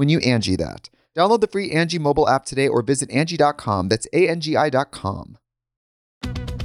[0.00, 0.88] when you Angi that.
[1.14, 3.90] Download the free Angi mobile app today or visit Angi.com.
[3.90, 5.36] That's A-N-G-I dot com.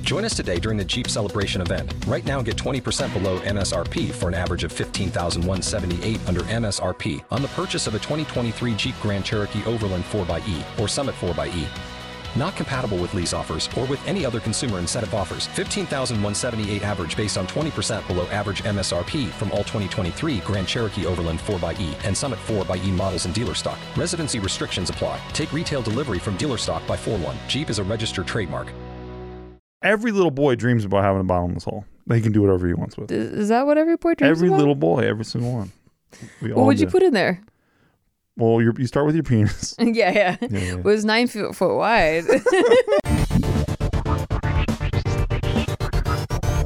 [0.01, 1.93] Join us today during the Jeep Celebration event.
[2.07, 7.49] Right now, get 20% below MSRP for an average of 15178 under MSRP on the
[7.49, 11.67] purchase of a 2023 Jeep Grand Cherokee Overland 4xE or Summit 4xE.
[12.35, 15.47] Not compatible with lease offers or with any other consumer incentive offers.
[15.47, 21.95] 15,178 average based on 20% below average MSRP from all 2023 Grand Cherokee Overland 4xE
[22.05, 23.79] and Summit 4xE models in dealer stock.
[23.95, 25.19] Residency restrictions apply.
[25.33, 27.37] Take retail delivery from dealer stock by 4 1.
[27.47, 28.67] Jeep is a registered trademark.
[29.81, 31.85] Every little boy dreams about having a bottomless hole.
[32.11, 33.17] He can do whatever he wants with it.
[33.17, 34.59] Is that what every boy dreams Every about?
[34.59, 35.71] little boy, every single one.
[36.41, 37.41] We What all would you put in there?
[38.37, 39.75] Well, you're, you start with your penis.
[39.79, 40.37] yeah, yeah.
[40.41, 40.59] Yeah, yeah.
[40.77, 42.25] It was nine foot, foot wide.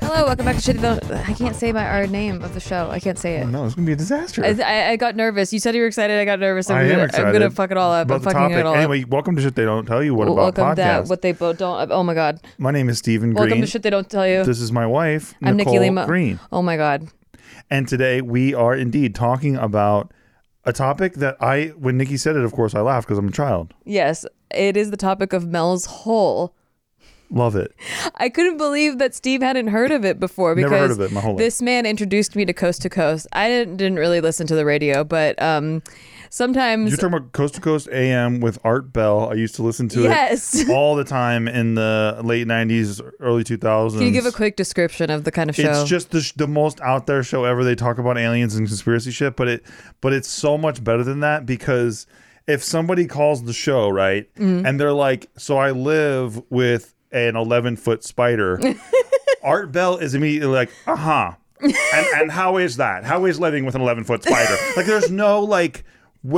[0.02, 1.12] Hello, welcome back to Shitty Don't.
[1.12, 2.90] I can't say my our name of the show.
[2.90, 3.44] I can't say it.
[3.44, 4.44] Oh, no, it's gonna be a disaster.
[4.44, 5.54] I, I, I got nervous.
[5.54, 6.20] You said you were excited.
[6.20, 6.72] I got nervous.
[6.72, 8.08] I'm, I am gonna, excited I'm gonna fuck it all up.
[8.08, 8.58] about I'm the fucking topic.
[8.58, 8.80] it all up.
[8.80, 10.16] Anyway, welcome to shit they don't tell you.
[10.16, 10.34] What up.
[10.34, 11.04] about welcome podcast?
[11.04, 11.92] to what they both don't.
[11.92, 12.42] Uh, oh my god.
[12.58, 13.48] My name is Stephen Greene.
[13.48, 14.44] Welcome to shit they don't tell you.
[14.44, 16.08] This is my wife, I'm Nikki Limo.
[16.08, 17.10] Greene, Oh my god.
[17.70, 20.12] and today we are indeed talking about
[20.66, 23.32] a topic that I, when Nikki said it, of course I laughed because I'm a
[23.32, 23.74] child.
[23.86, 26.54] Yes, it is the topic of Mel's hole.
[27.32, 27.74] Love it.
[28.16, 31.12] I couldn't believe that Steve hadn't heard of it before because Never heard of it
[31.12, 31.40] my whole life.
[31.40, 33.28] this man introduced me to Coast to Coast.
[33.34, 35.84] I didn't, didn't really listen to the radio, but um,
[36.30, 39.30] sometimes You're talking about Coast to Coast AM with Art Bell.
[39.30, 40.56] I used to listen to Yes.
[40.56, 43.94] it all the time in the late '90s, early 2000s.
[43.94, 45.70] Can you give a quick description of the kind of show?
[45.82, 47.64] It's just the, sh- the most out there show ever.
[47.64, 49.64] They talk about aliens and conspiracy shit, but it
[50.02, 52.08] but it's so much better than that because
[52.48, 54.66] if somebody calls the show right Mm-hmm.
[54.66, 58.60] and they're like, "So I live with an 11 foot spider,"
[59.44, 61.32] Art Bell is immediately like, "Uh huh."
[61.62, 61.74] and
[62.16, 63.04] and how is that?
[63.04, 64.56] How is living with an 11 foot spider?
[64.78, 65.84] Like, there's no like.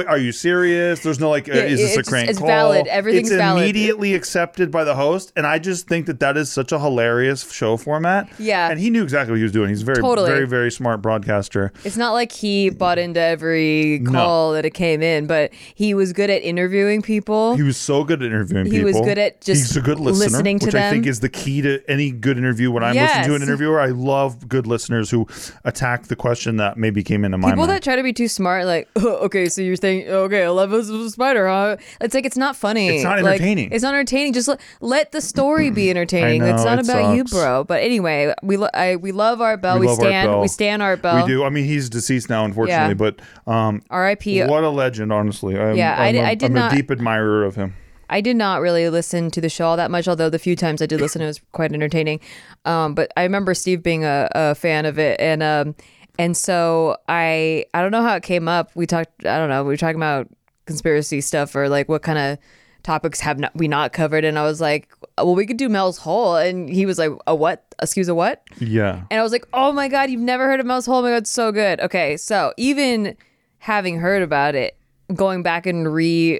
[0.08, 1.00] Are you serious?
[1.00, 2.48] There's no like, uh, Yeah, is this a it's- crank it's call?
[2.48, 2.86] valid.
[2.86, 3.64] Everything's it's valid.
[3.64, 7.52] immediately accepted by the host, and I just think that that is such a hilarious
[7.52, 8.28] show format.
[8.38, 8.70] Yeah.
[8.70, 9.70] and he knew exactly what he was doing.
[9.70, 10.30] He's a very, Totally.
[10.30, 11.74] very, very smart broadcaster.
[11.84, 16.14] It's not like he bought into every call that it came in, but he was
[16.14, 17.56] good at interviewing people.
[17.56, 18.78] He was so good at interviewing people.
[18.80, 19.02] He people.
[19.02, 21.30] was good at just He's a good listener, listening to which I think is the
[21.30, 22.70] key to any good interview.
[22.72, 25.28] When I'm listening to an interviewer, I love good listeners who
[25.66, 27.68] attack the question that maybe came into my People mind.
[27.70, 31.10] People that try to be too smart, like, okay, so you're saying, okay, Eleven's a
[31.10, 31.78] spider, huh?
[32.02, 32.90] It's like it's not funny.
[32.90, 33.72] It's not Like, entertaining.
[33.72, 34.34] it's not entertaining.
[34.34, 36.42] Just let, let the story be entertaining.
[36.42, 37.64] Know, it's not it about you, bro.
[37.64, 39.76] But anyway, we lo- I, we love Art Bell.
[39.76, 40.42] We We, love stand Bell.
[40.42, 41.26] we stand Art Bell.
[41.26, 41.44] we do.
[41.44, 43.12] I mean, he's deceased now, unfortunately, Yeah.
[43.46, 44.44] but um, R.I.P.
[44.46, 45.58] what a legend, honestly.
[45.60, 47.74] I'm, Yeah, I I'm, di- did I'm not- a deep admirer of him.
[48.14, 50.82] I did not really listen to the show all that much, although the few times
[50.82, 52.20] I did listen, it was quite entertaining.
[52.66, 55.76] Um, but I remember Steve being a, a fan of it, and um,
[56.22, 58.70] and so I I don't know how it came up.
[58.76, 59.26] We talked.
[59.26, 59.64] I don't know.
[59.64, 60.30] We were talking about
[60.68, 62.38] conspiracy stuff or like what kind of
[62.84, 65.98] topics have not, we not covered, and I was like, well, we could do Mel's
[65.98, 67.66] Hole, and he was like, a what?
[67.82, 68.44] Excuse a what?
[68.60, 69.04] Yeah.
[69.10, 70.98] And I was like, oh my God, you've never heard of Mel's Hole?
[70.98, 71.80] Oh my God, it's so good.
[71.80, 73.18] Okay, so even
[73.58, 74.78] having heard about it,
[75.16, 76.40] going back and re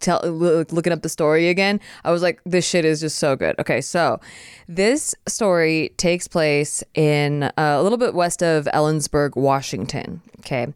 [0.00, 3.36] tell loo- looking up the story again, I was like, this shit is just so
[3.36, 3.58] good.
[3.58, 4.20] Okay, so
[4.68, 10.20] this story takes place in uh, a little bit west of Ellensburg, Washington.
[10.40, 10.68] Okay,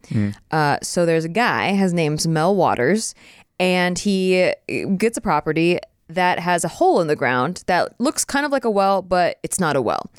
[0.50, 1.72] uh, so there's a guy.
[1.72, 3.14] His name's Mel Waters,
[3.60, 4.52] and he
[4.96, 5.78] gets a property
[6.08, 9.38] that has a hole in the ground that looks kind of like a well, but
[9.44, 10.10] it's not a well.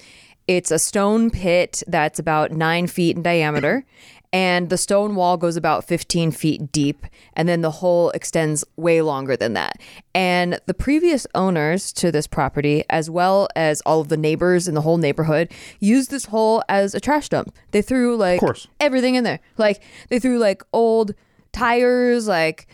[0.47, 3.85] It's a stone pit that's about nine feet in diameter,
[4.33, 9.01] and the stone wall goes about 15 feet deep, and then the hole extends way
[9.01, 9.77] longer than that.
[10.15, 14.73] And the previous owners to this property, as well as all of the neighbors in
[14.75, 17.53] the whole neighborhood, used this hole as a trash dump.
[17.71, 18.67] They threw like course.
[18.79, 19.39] everything in there.
[19.57, 21.13] Like they threw like old
[21.51, 22.67] tires, like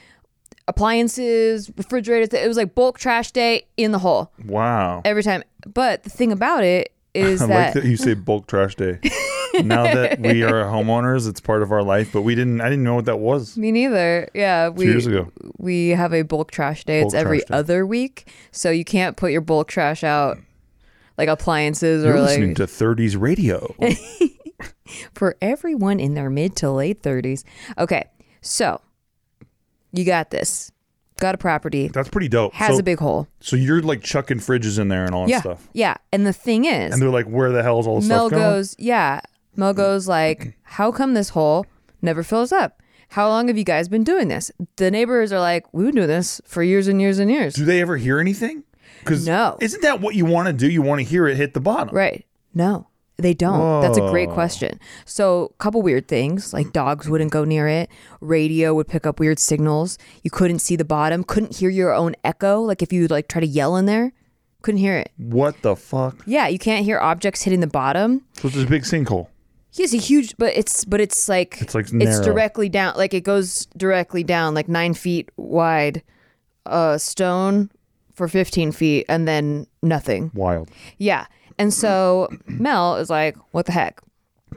[0.67, 2.29] appliances, refrigerators.
[2.39, 5.01] It was like bulk trash day in the hole Wow.
[5.05, 5.43] every time.
[5.65, 8.99] But the thing about it is I that like that you say bulk trash day.
[9.63, 12.83] now that we are homeowners, it's part of our life, but we didn't I didn't
[12.83, 13.57] know what that was.
[13.57, 14.29] me neither.
[14.33, 15.31] Yeah, we years ago.
[15.57, 17.01] we have a bulk trash day.
[17.01, 17.55] it's Bulk every trash day.
[17.55, 20.37] other week, so you can't put your bulk trash out
[21.17, 23.75] like appliances You're or listening like to 30s radio.
[25.13, 27.43] for everyone in their mid to late 30s.
[27.77, 28.05] Okay.
[28.41, 28.81] So,
[29.91, 30.71] you got this.
[31.19, 31.87] Got a property.
[31.87, 32.53] That's pretty dope.
[32.53, 33.27] Has so, a big hole.
[33.39, 35.39] so you're like chucking fridges in there and all that Yeah.
[35.39, 35.67] stuff.
[35.73, 35.95] Yeah.
[36.13, 38.39] And the thing is, And they're like, where the hell is all the Mel stuff
[38.39, 38.53] going?
[38.53, 39.21] goes, yeah.
[39.57, 39.81] Mel mm-hmm.
[39.81, 40.49] goes like, mm-hmm.
[40.63, 41.65] how come this hole
[42.01, 42.81] never fills up?
[43.09, 44.51] How long have you guys been doing this?
[44.75, 47.55] The neighbors are like, we've been doing this for years and years and years.
[47.55, 48.63] Do they ever hear anything?
[48.99, 49.57] Because No.
[49.61, 50.69] isn't that what you want to do?
[50.69, 51.95] You want to hear it hit the bottom.
[51.95, 52.25] Right.
[52.53, 52.87] No,
[53.17, 53.81] they don't.
[53.81, 54.79] That's a great question.
[55.05, 57.89] So, a couple weird things like dogs wouldn't go near it,
[58.19, 59.97] radio would pick up weird signals.
[60.23, 62.59] You couldn't see the bottom, couldn't hear your own echo.
[62.61, 64.11] Like if you like try to yell in there,
[64.61, 65.11] couldn't hear it.
[65.17, 66.23] What the fuck?
[66.25, 68.25] Yeah, you can't hear objects hitting the bottom.
[68.33, 69.27] So it's a big sinkhole.
[69.77, 72.23] He's a huge, but it's but it's like It's like it's narrow.
[72.23, 76.01] directly down, like it goes directly down, like nine feet wide,
[76.65, 77.69] uh, stone
[78.13, 80.31] for fifteen feet, and then nothing.
[80.33, 80.69] Wild.
[80.97, 81.27] Yeah,
[81.59, 84.01] and so Mel is like, "What the heck?"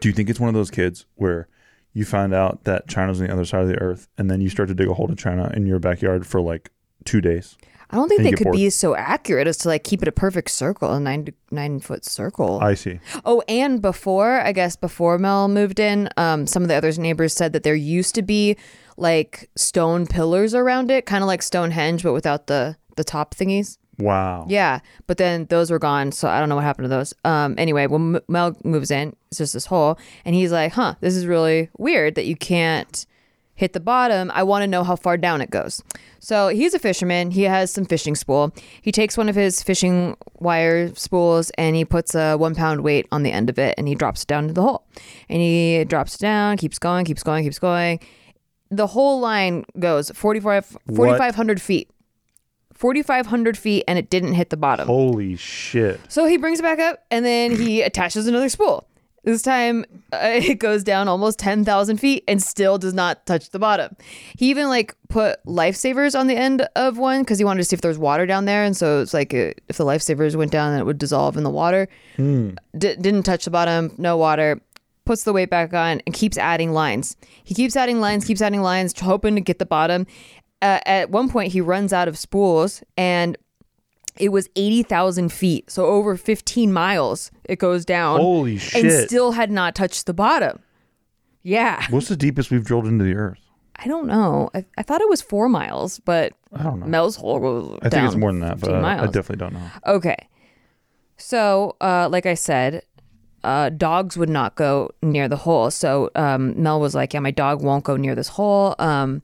[0.00, 1.48] Do you think it's one of those kids where
[1.92, 4.48] you find out that China's on the other side of the earth and then you
[4.48, 6.70] start to dig a hole to China in your backyard for like
[7.04, 7.58] two days?
[7.90, 8.56] I don't think they could bored.
[8.56, 12.04] be so accurate as to like keep it a perfect circle, a nine nine foot
[12.04, 12.58] circle.
[12.62, 13.00] I see.
[13.24, 17.32] oh, and before I guess before Mel moved in, um, some of the other neighbors
[17.32, 18.56] said that there used to be
[18.96, 23.76] like stone pillars around it, kind of like Stonehenge, but without the the top thingies.
[23.98, 24.46] Wow.
[24.48, 27.12] Yeah, but then those were gone, so I don't know what happened to those.
[27.24, 30.94] Um, anyway, when M- Mel moves in, it's just this hole, and he's like, "Huh,
[31.00, 33.04] this is really weird that you can't
[33.60, 34.32] hit the bottom.
[34.34, 35.82] I want to know how far down it goes."
[36.18, 37.30] So he's a fisherman.
[37.30, 38.52] He has some fishing spool.
[38.82, 43.06] He takes one of his fishing wire spools and he puts a one pound weight
[43.12, 44.86] on the end of it, and he drops it down into the hole.
[45.28, 48.00] And he drops it down, keeps going, keeps going, keeps going.
[48.70, 51.90] The whole line goes 45 4,500 feet.
[52.74, 54.86] 4,500 feet, and it didn't hit the bottom.
[54.86, 56.00] Holy shit.
[56.08, 58.86] So he brings it back up and then he attaches another spool.
[59.22, 63.58] This time uh, it goes down almost 10,000 feet and still does not touch the
[63.58, 63.96] bottom.
[64.36, 67.74] He even like put lifesavers on the end of one because he wanted to see
[67.74, 68.64] if there was water down there.
[68.64, 71.50] And so it's like uh, if the lifesavers went down, it would dissolve in the
[71.50, 71.88] water.
[72.16, 74.60] D- didn't touch the bottom, no water.
[75.04, 77.16] Puts the weight back on and keeps adding lines.
[77.42, 80.06] He keeps adding lines, keeps adding lines, hoping to get the bottom.
[80.62, 83.36] Uh, at one point, he runs out of spools and
[84.20, 85.70] it was 80,000 feet.
[85.70, 88.20] So over 15 miles it goes down.
[88.20, 88.84] Holy shit.
[88.84, 90.60] And still had not touched the bottom.
[91.42, 91.84] Yeah.
[91.90, 93.38] What's the deepest we've drilled into the earth?
[93.76, 94.50] I don't know.
[94.54, 96.86] I, I thought it was four miles, but I don't know.
[96.86, 99.70] Mel's hole goes I think it's more than that, but I, I definitely don't know.
[99.86, 100.28] Okay.
[101.16, 102.82] So, uh, like I said,
[103.42, 105.70] uh, dogs would not go near the hole.
[105.70, 108.74] So um, Mel was like, "Yeah, my dog won't go near this hole.
[108.78, 109.22] Um,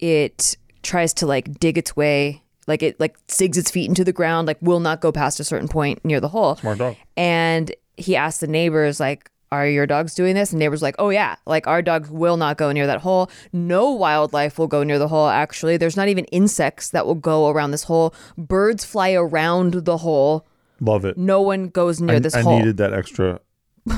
[0.00, 4.12] it tries to like dig its way, like it like digs its feet into the
[4.12, 6.96] ground, like will not go past a certain point near the hole." Smart dog.
[7.16, 10.50] And he asked the neighbors, like, are your dogs doing this?
[10.50, 13.30] And neighbors like, oh yeah, like our dogs will not go near that hole.
[13.52, 15.28] No wildlife will go near the hole.
[15.28, 18.14] Actually, there's not even insects that will go around this hole.
[18.36, 20.46] Birds fly around the hole.
[20.80, 21.16] Love it.
[21.16, 22.54] No one goes near I, this I hole.
[22.54, 23.40] I needed that extra,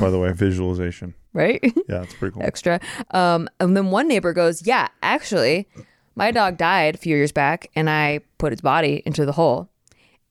[0.00, 1.14] by the way, visualization.
[1.32, 1.60] right?
[1.88, 2.42] Yeah, it's pretty cool.
[2.42, 2.78] Extra.
[3.10, 5.66] Um, and then one neighbor goes, yeah, actually,
[6.18, 9.68] my dog died a few years back, and I put its body into the hole.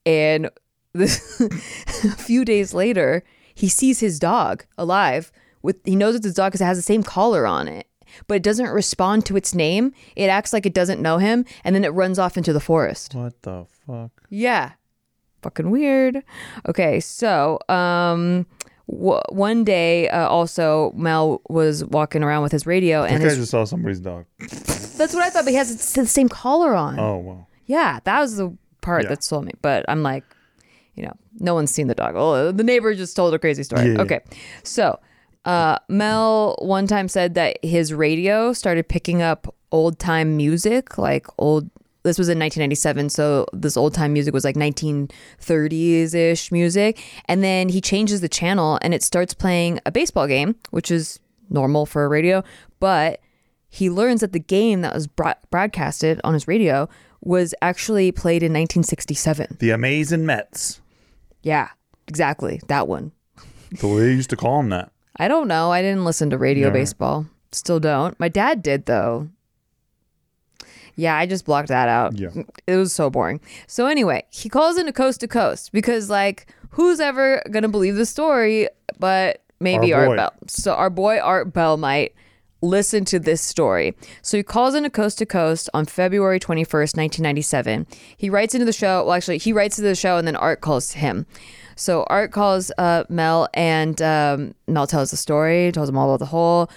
[0.06, 0.50] And
[0.94, 1.40] this,
[2.04, 3.24] a few days later,
[3.56, 5.32] he sees his dog alive.
[5.62, 7.88] With he knows it's his dog because it has the same collar on it,
[8.28, 9.94] but it doesn't respond to its name.
[10.16, 13.16] It acts like it doesn't know him, and then it runs off into the forest.
[13.16, 14.12] What the fuck?
[14.30, 14.74] Yeah.
[15.42, 16.24] Fucking weird.
[16.68, 18.46] Okay, so um
[18.90, 23.38] w- one day uh, also Mel was walking around with his radio and guy his,
[23.38, 24.26] just saw somebody's dog.
[24.40, 27.00] that's what I thought but he has the same collar on.
[27.00, 27.48] Oh wow.
[27.66, 29.10] Yeah, that was the part Yeah.
[29.10, 29.52] that sold me.
[29.62, 30.24] But I'm like,
[30.96, 32.14] you know, no one's seen the dog.
[32.16, 33.92] Oh, the neighbor just told a crazy story.
[33.94, 34.02] Yeah.
[34.02, 34.22] Okay.
[34.64, 35.00] So,
[35.46, 41.28] uh, Mel one time said that his radio started picking up old time music, like
[41.38, 41.70] old
[42.08, 47.00] this was in 1997, so this old time music was like 1930s ish music.
[47.26, 51.20] And then he changes the channel and it starts playing a baseball game, which is
[51.50, 52.44] normal for a radio.
[52.80, 53.20] But
[53.70, 56.90] he learns that the game that was bro- broadcasted on his radio
[57.22, 59.58] was actually played in 1967.
[59.60, 60.82] The Amazing Mets.
[61.44, 61.70] Yeah,
[62.08, 62.62] exactly.
[62.68, 63.12] That one.
[63.80, 64.92] The way they used to call them that.
[65.18, 65.72] I don't know.
[65.72, 66.74] I didn't listen to radio Yeah.
[66.74, 67.26] baseball.
[67.52, 68.20] Still don't.
[68.20, 69.30] My dad did though.
[70.98, 72.18] Yeah, I just blocked that out.
[72.18, 72.30] Yeah.
[72.66, 73.40] It was so boring.
[73.68, 78.06] So anyway, he calls into Coast to Coast because like who's ever gonna believe the
[78.06, 78.68] story
[79.00, 80.16] but maybe Our Art boy.
[80.18, 80.34] Bell.
[80.48, 82.14] So our boy Art Bell might
[82.62, 83.96] listen to this story.
[84.22, 87.86] So he calls into Coast to Coast on February 21st, 1997.
[88.18, 89.06] He writes into the show.
[89.06, 91.26] Well, actually, he writes to the show and then Art calls him.
[91.76, 96.20] So Art calls uh, Mel and um, Mel tells the story, tells him all about
[96.20, 96.70] the hole.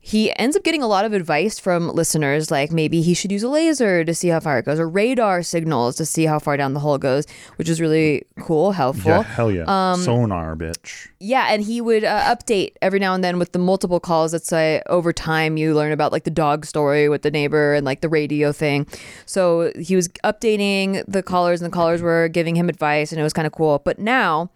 [0.00, 3.42] He ends up getting a lot of advice from listeners, like maybe he should use
[3.42, 6.56] a laser to see how far it goes, or radar signals to see how far
[6.56, 7.26] down the hole goes,
[7.56, 9.10] which is really cool, helpful.
[9.10, 9.64] Yeah, hell yeah.
[9.66, 11.08] Um, Sonar, bitch.
[11.18, 14.46] Yeah, and he would uh, update every now and then with the multiple calls that
[14.46, 18.00] say over time you learn about like the dog story with the neighbor and like
[18.00, 18.86] the radio thing.
[19.26, 23.24] So he was updating the callers and the callers were giving him advice and it
[23.24, 23.80] was kind of cool.
[23.80, 24.50] But now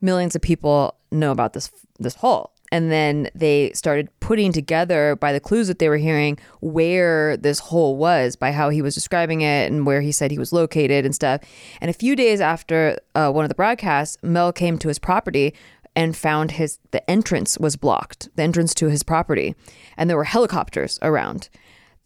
[0.00, 2.52] millions of people know about this this hole.
[2.72, 7.58] And then they started putting together by the clues that they were hearing where this
[7.58, 11.04] hole was by how he was describing it and where he said he was located
[11.04, 11.42] and stuff.
[11.80, 15.54] And a few days after uh, one of the broadcasts, Mel came to his property
[15.94, 19.54] and found his the entrance was blocked, the entrance to his property,
[19.96, 21.48] and there were helicopters around.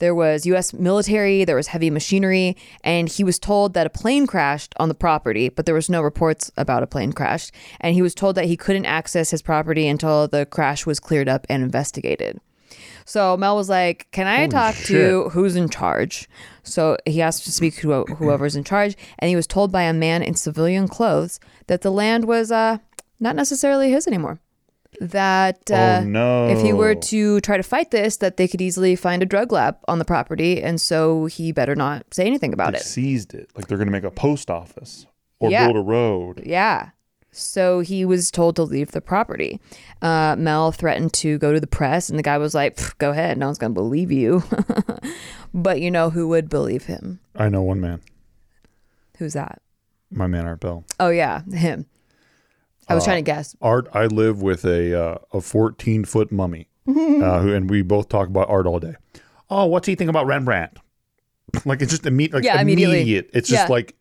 [0.00, 4.26] There was US military, there was heavy machinery, and he was told that a plane
[4.26, 7.50] crashed on the property, but there was no reports about a plane crash.
[7.80, 11.28] And he was told that he couldn't access his property until the crash was cleared
[11.28, 12.40] up and investigated.
[13.04, 16.28] So Mel was like, "Can I talk to who's in charge?"
[16.62, 19.92] So he asked to speak to whoever's in charge, and he was told by a
[19.92, 22.78] man in civilian clothes that the land was uh,
[23.18, 24.40] not necessarily his anymore.
[25.02, 26.48] That uh, oh no.
[26.48, 29.50] if he were to try to fight this, that they could easily find a drug
[29.50, 32.84] lab on the property, and so he better not say anything about they it.
[32.84, 33.48] seized it.
[33.56, 35.06] Like they're gonna make a post office
[35.38, 35.64] or Yeah.
[35.66, 36.42] build a road.
[36.44, 36.90] Yeah.
[37.32, 39.58] So he was told to leave the property.
[40.02, 43.38] Uh, Mel threatened to go to the press, and the guy was like, "Go ahead,
[43.38, 44.42] no one's gonna believe you."
[45.54, 47.20] but you know who would believe him?
[47.36, 48.02] I know one man.
[49.18, 49.62] Who's that?
[50.10, 50.84] My man Art Bell.
[50.98, 51.86] Oh yeah, him.
[52.90, 53.56] I was Uh, trying to guess.
[53.62, 58.08] Art, I live with a uh, a 14 foot mummy, uh, who, and we both
[58.08, 58.94] talk about art all day.
[59.48, 60.76] Oh, what's he think about Rembrandt?
[61.64, 62.34] like it's just immediate.
[62.34, 62.98] Like Yeah, immediately.
[63.02, 63.30] immediate.
[63.32, 63.72] It's just Yeah.
[63.72, 63.94] like,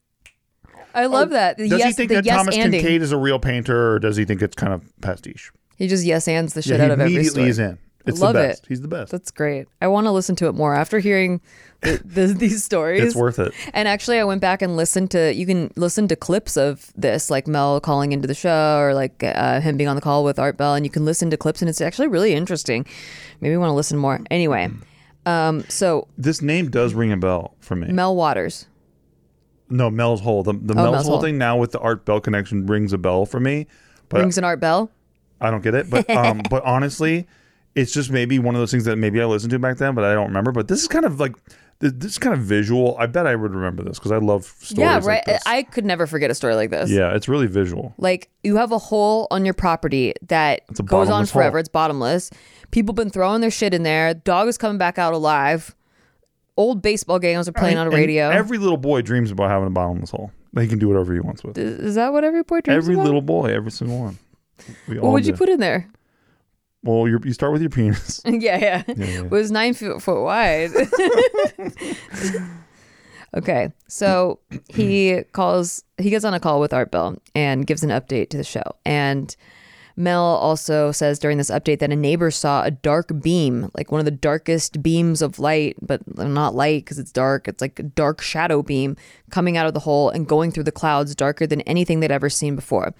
[0.93, 1.57] I love that.
[1.57, 2.81] The oh, does yes, he think the that yes Thomas anding.
[2.81, 5.51] Kinkade is a real painter, or does he think it's kind of pastiche?
[5.77, 7.49] He just yes ands the shit yeah, out he of every immediately story.
[7.49, 7.77] is in.
[8.05, 8.61] It's love the it.
[8.67, 9.11] He's the best.
[9.11, 9.67] That's great.
[9.81, 11.41] I want to listen to it more after hearing
[11.81, 13.03] the, the, these stories.
[13.03, 13.53] It's worth it.
[13.73, 15.33] And actually, I went back and listened to.
[15.33, 19.21] You can listen to clips of this, like Mel calling into the show, or like
[19.23, 21.61] uh, him being on the call with Art Bell, and you can listen to clips,
[21.61, 22.85] and it's actually really interesting.
[23.41, 24.19] Maybe you want to listen more.
[24.31, 24.69] Anyway,
[25.25, 27.91] um, so This name does ring a bell for me.
[27.91, 28.65] Mel Waters.
[29.69, 30.41] no, Mel's Hole.
[30.43, 31.21] The, the Mel's, Oh, Mel's Hole Hole.
[31.21, 33.67] thing now with the Art Bell connection rings a bell for me.
[34.07, 34.89] But Rings an Art Bell.
[35.41, 35.89] I don't get it.
[35.89, 37.27] But um, but honestly,
[37.75, 40.03] it's just maybe one of those things that maybe I listened to back then, but
[40.03, 40.51] I don't remember.
[40.51, 41.35] But this is kind of like
[41.79, 42.97] this kind of visual.
[42.99, 44.77] I bet I would remember this because I love stories.
[44.77, 45.23] Yeah, like right.
[45.25, 45.41] this.
[45.45, 46.89] I could never forget a story like this.
[46.89, 47.93] yeah, it's really visual.
[47.97, 51.57] Like you have a hole on your property that goes on forever.
[51.57, 51.59] hole.
[51.61, 52.31] It's bottomless.
[52.71, 54.13] People been throwing their shit in there.
[54.13, 55.75] Dog is coming back out alive.
[56.57, 58.29] Old baseball games are playing on a radio.
[58.29, 60.31] Every little boy dreams about having a bottomless hole.
[60.59, 61.57] He can do whatever he wants with.
[61.57, 61.65] it.
[61.65, 63.05] is, that what every boy dreams Every about?
[63.05, 64.17] little boy, every single one.
[64.87, 65.87] We What would you put in there?
[66.83, 68.21] Well, you're, you start with your penis.
[68.25, 68.83] yeah, yeah.
[68.87, 69.23] yeah.
[69.23, 70.71] It was nine foot, foot wide.
[73.35, 75.83] okay, so he calls.
[75.97, 78.63] He gets on a call with Art Bell and gives an update to the show.
[78.85, 79.35] And
[79.99, 83.99] Mel also says during this update that a neighbor saw a dark beam, like one
[83.99, 87.49] of the darkest beams of light, but not light because it's dark.
[87.49, 88.95] It's like a dark shadow beam
[89.29, 92.29] coming out of the hole and going through the clouds, darker than anything they'd ever
[92.29, 92.93] seen before.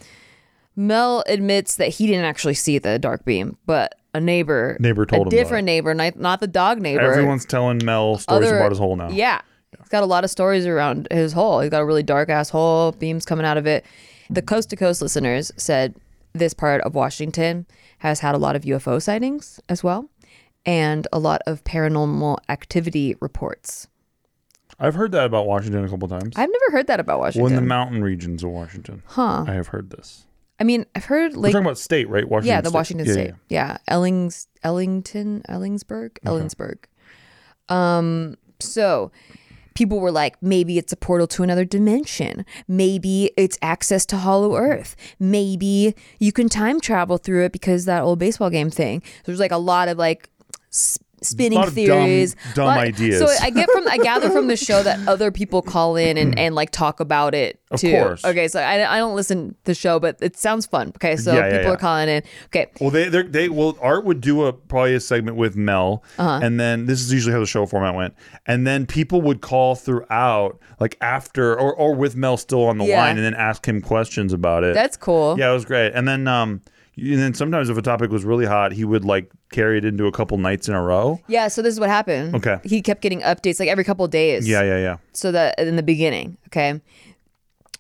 [0.79, 5.27] Mel admits that he didn't actually see the dark beam, but a neighbor, Neighbor told
[5.27, 7.01] a him different neighbor, not, not the dog neighbor.
[7.01, 9.09] Everyone's telling Mel stories Other- about his hole now.
[9.09, 9.41] Yeah,
[9.77, 11.59] he's got a lot of stories around his hole.
[11.59, 13.83] He's got a really dark ass hole, beams coming out of it.
[14.29, 15.95] The coast to coast listeners said
[16.31, 17.65] this part of Washington
[17.97, 20.09] has had a lot of UFO sightings as well,
[20.65, 23.89] and a lot of paranormal activity reports.
[24.79, 26.37] I've heard that about Washington a couple times.
[26.37, 27.51] I've never heard that about well, Washington.
[27.51, 29.43] in the mountain regions of Washington, huh?
[29.45, 30.25] I have heard this.
[30.59, 32.27] I mean, I've heard We're like talking about state, right?
[32.27, 32.47] Washington.
[32.47, 32.75] yeah, the State.
[32.77, 33.33] Washington Yeah, State.
[33.49, 36.77] Yeah, Ellings, Ellington, Ellingsburg, Ellingsburg.
[37.69, 39.11] Um, so
[39.75, 42.45] people were like, maybe it's a portal to another dimension.
[42.67, 44.95] Maybe it's access to Hollow Earth.
[45.19, 49.01] Maybe you can time travel through it because that old baseball game thing.
[49.25, 50.29] There's like a lot of like
[50.71, 53.19] s- spinning of dumb- theories, dumb Lot- ideas.
[53.19, 56.37] So I get from I gather from the show that other people call in and,
[56.37, 57.91] and like talk about it Of too.
[57.91, 58.23] course.
[58.25, 60.89] Okay, so I, I don't listen to the show, but it sounds fun.
[60.95, 61.71] Okay, so Yeah, yeah, people yeah.
[61.73, 62.23] are calling in.
[62.45, 66.03] Okay, Well, they they're- they well, Art would do a probably a segment with Mel,
[66.17, 66.39] Uh-huh.
[66.43, 68.13] and then this is usually how the show format went,
[68.45, 72.85] and then people would call throughout, like after or or with Mel still on the
[72.85, 73.01] Yeah.
[73.01, 74.73] line, and then ask him questions about it.
[74.73, 75.35] that's cool.
[75.37, 75.91] yeah, it was great.
[75.93, 76.61] And then um,
[76.99, 80.05] and then sometimes if a topic was really hot, he would like carry it into
[80.05, 81.19] a couple nights in a row.
[81.27, 82.35] Yeah, so this is what happened.
[82.35, 82.59] Okay.
[82.63, 84.47] He kept getting updates like every couple of days.
[84.47, 84.97] Yeah, yeah, yeah.
[85.13, 86.81] So that in the beginning, okay.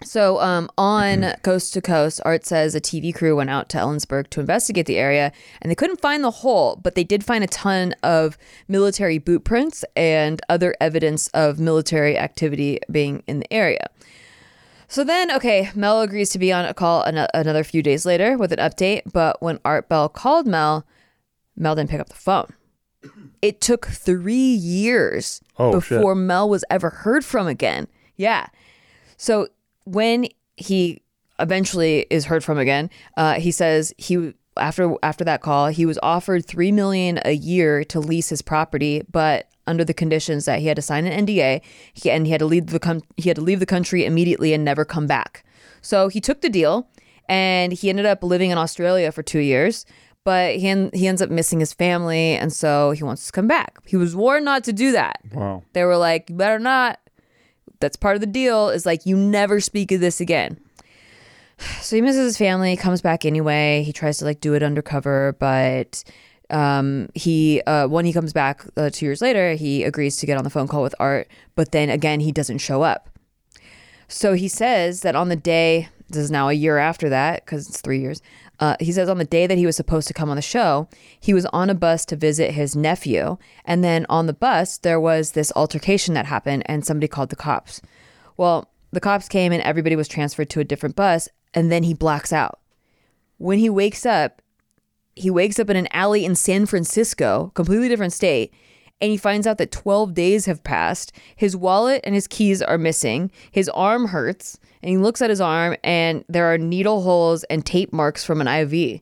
[0.03, 4.29] So um, on Coast to Coast, Art says a TV crew went out to Ellensburg
[4.29, 7.47] to investigate the area, and they couldn't find the hole, but they did find a
[7.47, 13.87] ton of military boot prints and other evidence of military activity being in the area.
[14.89, 18.37] So then, okay, Mel agrees to be on a call an- another few days later
[18.37, 20.85] with an update, but when Art Bell called Mel,
[21.55, 22.51] Mel didn't pick up the phone.
[23.41, 25.97] It took three years Oh, shit.
[25.99, 27.87] before Mel was ever heard from again.
[28.17, 28.47] Yeah.
[29.15, 29.47] So
[29.85, 30.27] when
[30.57, 31.01] he
[31.39, 35.97] eventually is heard from again, uh, he says he after after that call he was
[36.03, 40.67] offered three million a year to lease his property, but under the conditions that he
[40.67, 41.61] had to sign an NDA
[41.93, 44.53] he, and he had to leave the com- he had to leave the country immediately
[44.53, 45.43] and never come back.
[45.81, 46.89] So he took the deal,
[47.29, 49.85] and he ended up living in Australia for two years.
[50.25, 53.47] But he, en- he ends up missing his family, and so he wants to come
[53.47, 53.79] back.
[53.85, 55.21] He was warned not to do that.
[55.33, 55.63] Wow.
[55.73, 56.99] They were like, you better not.
[57.79, 60.59] That's part of the deal, is like, you never speak of this again.
[61.81, 63.83] So he misses his family, comes back anyway.
[63.83, 66.03] He tries to like do it undercover, but
[66.49, 70.37] um, he, uh, when he comes back uh, two years later, he agrees to get
[70.37, 73.09] on the phone call with Art, but then again, he doesn't show up.
[74.07, 77.69] So he says that on the day, this is now a year after that, because
[77.69, 78.21] it's three years.
[78.59, 80.89] Uh, he says on the day that he was supposed to come on the show,
[81.19, 83.37] he was on a bus to visit his nephew.
[83.63, 87.35] And then on the bus, there was this altercation that happened, and somebody called the
[87.35, 87.81] cops.
[88.35, 91.93] Well, the cops came and everybody was transferred to a different bus, and then he
[91.93, 92.59] blacks out.
[93.37, 94.41] When he wakes up,
[95.19, 98.53] he wakes up in an alley in San Francisco, completely different state,
[99.01, 101.11] and he finds out that 12 days have passed.
[101.35, 103.31] His wallet and his keys are missing.
[103.51, 107.65] His arm hurts, and he looks at his arm, and there are needle holes and
[107.65, 109.01] tape marks from an IV.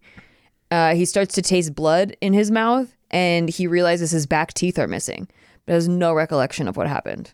[0.69, 4.77] Uh, he starts to taste blood in his mouth, and he realizes his back teeth
[4.77, 5.27] are missing,
[5.65, 7.33] but has no recollection of what happened.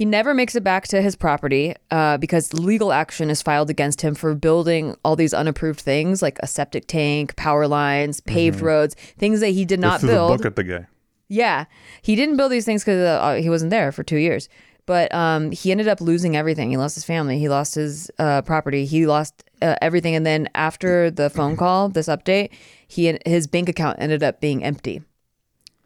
[0.00, 4.00] He never makes it back to his property uh, because legal action is filed against
[4.00, 8.94] him for building all these unapproved things like a septic tank, power lines, paved roads,
[9.18, 10.32] things that he did not threw build.
[10.32, 10.86] the book at the guy.
[11.28, 11.66] Yeah,
[12.00, 14.48] he didn't build these things because uh, he wasn't there for two years.
[14.86, 16.70] But um, he ended up losing everything.
[16.70, 17.38] He lost his family.
[17.38, 18.86] He lost his uh, property.
[18.86, 20.14] He lost uh, everything.
[20.14, 22.52] And then after the phone call, this update,
[22.88, 25.02] he his bank account ended up being empty.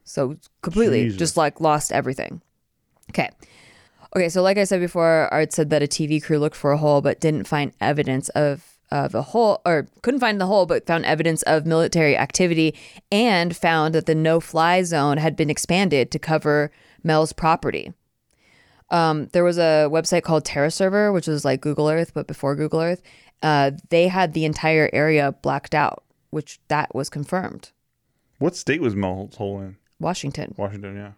[0.05, 1.19] So completely, Jesus.
[1.19, 2.43] just like lost everything.
[3.11, 3.31] Okay.
[4.17, 6.79] Okay, so like I said before, Art said that a TV crew looked for a
[6.79, 10.87] hole but didn't find evidence of of a hole or couldn't find the hole but
[10.87, 12.75] found evidence of military activity
[13.11, 16.71] and found that the no fly zone had been expanded to cover
[17.03, 17.93] Mel's property.
[18.91, 22.81] Um, there was a website called TerraServer, which was like Google Earth, but before Google
[22.81, 23.03] Earth.
[23.43, 27.73] Uh, they had the entire area blacked out, which that was confirmed.
[28.39, 29.77] What state was Mel's hole in?
[29.99, 30.55] Washington.
[30.57, 30.97] Washington.
[30.97, 31.13] Yeah,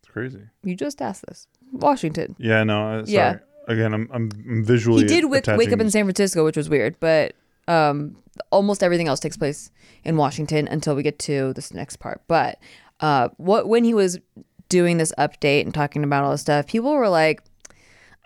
[0.00, 0.44] it's crazy.
[0.62, 1.48] You just asked this.
[1.80, 2.36] Washington.
[2.38, 2.88] Yeah, no.
[3.00, 3.12] uh, Sorry.
[3.12, 3.38] Yeah.
[3.66, 5.02] Again, I'm I'm I'm visually.
[5.02, 7.34] he did wake, wake up in San Francisco, which was weird, but
[7.66, 8.16] um,
[8.50, 9.70] almost everything else takes place
[10.04, 12.20] in Washington until we get to this next part.
[12.28, 12.58] But
[13.00, 14.18] uh, what when he was
[14.68, 17.42] doing this update and talking about all this stuff, people were like,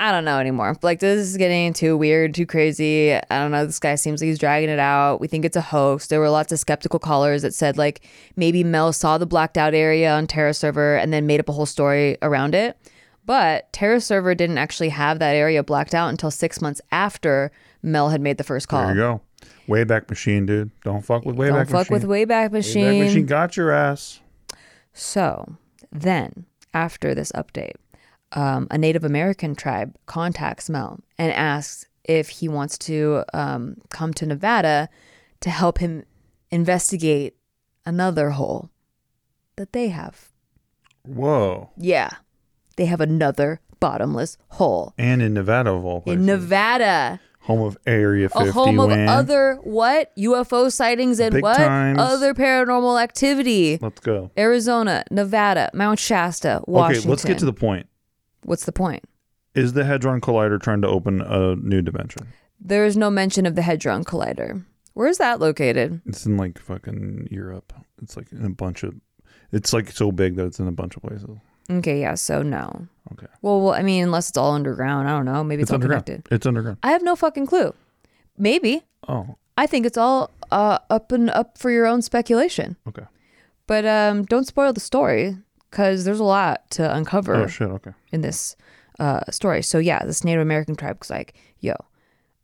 [0.01, 0.77] I don't know anymore.
[0.83, 3.15] Like this is getting too weird, too crazy.
[3.15, 3.67] I don't know.
[3.67, 5.21] This guy seems like he's dragging it out.
[5.21, 6.07] We think it's a hoax.
[6.07, 8.01] There were lots of skeptical callers that said like
[8.37, 11.67] maybe Mel saw the blacked out area on TerraServer and then made up a whole
[11.67, 12.77] story around it.
[13.29, 18.23] But TerraServer didn't actually have that area blacked out until six months after Mel had
[18.23, 18.87] made the first call.
[18.87, 19.21] There you go.
[19.69, 20.71] Wayback Machine, dude.
[20.81, 21.53] Don't fuck with Wayback Machine.
[21.53, 22.09] Don't Wayback fuck Machine.
[22.09, 22.85] with Wayback Machine.
[22.87, 24.21] Wayback Machine got your ass.
[24.95, 25.57] So
[25.93, 27.75] then, after this update,
[28.33, 34.15] um, a Native American tribe contacts Mel and asks if he wants to um, come
[34.15, 34.89] to Nevada
[35.41, 36.05] to help him
[36.51, 37.37] investigate
[37.85, 38.71] another hole
[39.57, 40.31] that they have.
[41.03, 41.69] Whoa.
[41.77, 42.09] Yeah,
[42.79, 46.21] they have another bottomless hole And in Nevada of all places.
[46.21, 47.21] in Nevada.
[47.41, 48.49] home of Area 51.
[48.49, 51.99] a home of other what UFO sightings and Big what times.
[52.01, 53.79] other paranormal activity.
[53.81, 54.31] Let's go.
[54.39, 57.01] Arizona, Nevada, Mount Shasta, Washington.
[57.03, 57.87] Okay, let's get to the point.
[58.45, 59.05] What's the point?
[59.55, 62.29] Is the Hadron Collider trying to open a new dimension?
[62.61, 64.65] There is no mention of the Hadron Collider.
[64.95, 66.01] Where is that located?
[66.07, 67.73] It's in like fucking Europe.
[68.03, 68.95] It's like in a bunch of.
[69.53, 71.39] It's like so big that it's in a bunch of places.
[71.71, 72.87] Okay, yeah, so no.
[73.13, 73.27] Okay.
[73.43, 75.09] Well, well, I mean, unless it's all underground.
[75.09, 75.43] I don't know.
[75.45, 76.05] Maybe it's, It's all underground.
[76.07, 76.35] connected.
[76.35, 76.79] It's underground.
[76.83, 77.75] I have no fucking clue.
[78.37, 78.83] Maybe.
[79.09, 82.77] Oh, I think it's all uh, up and up for your own speculation.
[82.87, 83.05] okay.
[83.67, 85.37] But um, don't spoil the story
[85.71, 87.69] because there's a lot to uncover Oh shit.
[87.69, 87.93] Okay.
[88.13, 88.57] in this
[88.99, 89.63] uh, story.
[89.63, 91.75] So yeah, this Native American tribe was like, "Yo,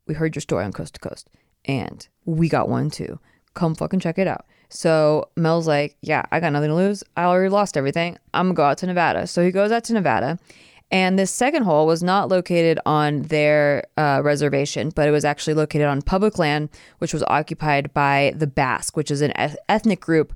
[0.07, 1.31] we heard your story on Coast to Coast,
[1.65, 3.19] and we got one too.
[3.55, 7.05] Come fucking check it out." So Mel's like, "Yeah, I got nothing to lose.
[7.17, 8.19] I already lost everything.
[8.35, 10.37] I'm gonna go out to Nevada." So he goes out to Nevada,
[10.91, 15.55] and this second hole was not located on their uh, reservation, but it was actually
[15.55, 20.01] located on public land, which was occupied by the Basque, which is an eth- ethnic
[20.01, 20.35] group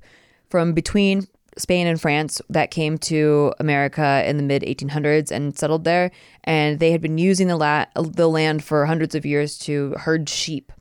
[0.49, 5.83] from between Spain and France that came to America in the mid 1800s and settled
[5.83, 6.11] there,
[6.45, 10.29] and they had been using the la- the land for hundreds of years to herd
[10.29, 10.71] sheep.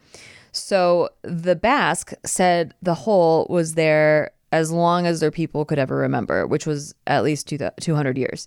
[0.52, 5.96] So the Basque said the hole was there as long as their people could ever
[5.96, 8.46] remember, which was at least two 200 years,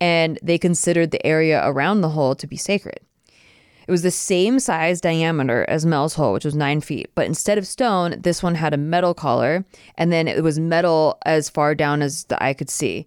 [0.00, 3.00] and they considered the area around the hole to be sacred.
[3.86, 7.10] It was the same size diameter as Mel's hole, which was nine feet.
[7.14, 9.64] But instead of stone, this one had a metal collar,
[9.96, 13.06] and then it was metal as far down as the eye could see.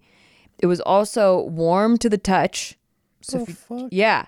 [0.58, 2.78] It was also warm to the touch.
[3.22, 4.26] So oh, if you- yeah.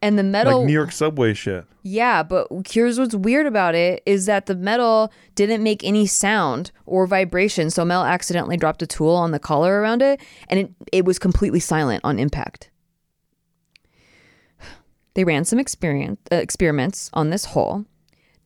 [0.00, 1.64] And the metal Like New York subway shit.
[1.82, 6.70] yeah, but here's what's weird about it is that the metal didn't make any sound
[6.86, 7.68] or vibration.
[7.70, 11.18] So Mel accidentally dropped a tool on the collar around it and it, it was
[11.18, 12.70] completely silent on impact.
[15.14, 17.84] They ran some experience, uh, experiments on this hole.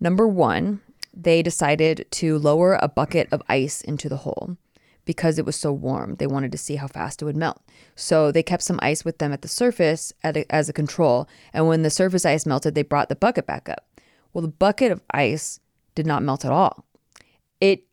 [0.01, 0.81] Number one,
[1.12, 4.57] they decided to lower a bucket of ice into the hole
[5.05, 6.17] because it was so warm.
[6.17, 7.61] They wanted to see how fast it would melt.
[7.97, 11.29] So they kept some ice with them at the surface at a, as a control.
[11.53, 13.85] And when the surface ice melted, they brought the bucket back up.
[14.33, 15.61] Well, the bucket of ice
[15.95, 16.85] did not melt at all.
[17.61, 17.85] It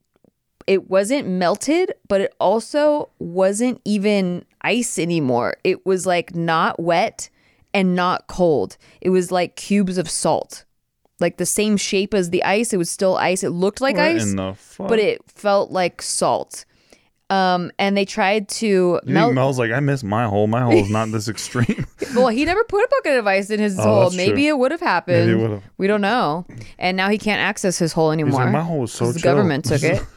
[0.68, 5.56] it wasn't melted, but it also wasn't even ice anymore.
[5.64, 7.30] It was like not wet
[7.74, 8.78] and not cold.
[9.02, 10.66] It was like cubes of salt.
[11.20, 12.72] Like the same shape as the ice.
[12.72, 13.44] It was still ice.
[13.44, 14.88] It looked like What ice in the fuck?
[14.88, 16.66] but it felt like salt.
[17.32, 19.28] Um, and they tried to You melt.
[19.28, 20.48] think Mel's like, I miss my hole.
[20.48, 21.86] My hole's not this extreme.
[22.16, 24.10] well, he never put a bucket of ice in his Oh, hole.
[24.12, 24.50] Maybe true.
[24.50, 25.28] it would have happened.
[25.28, 25.64] Maybe it would've.
[25.78, 26.46] We don't know.
[26.80, 28.44] And now he can't access his hole anymore.
[28.46, 30.02] like, my hole was so 'cause the government took it.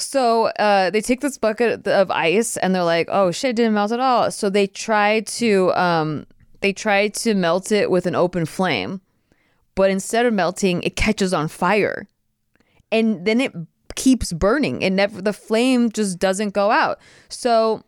[0.00, 3.74] So uh, they take this bucket of ice and they're like, "Oh shit, it didn't
[3.74, 6.24] melt at all." So they try to um,
[6.60, 9.00] they try to melt it with an open flame,
[9.74, 12.08] but instead of melting, it catches on fire,
[12.92, 13.52] and then it
[13.98, 14.80] keeps burning.
[14.80, 16.98] It never the flame just doesn't go out.
[17.28, 17.82] So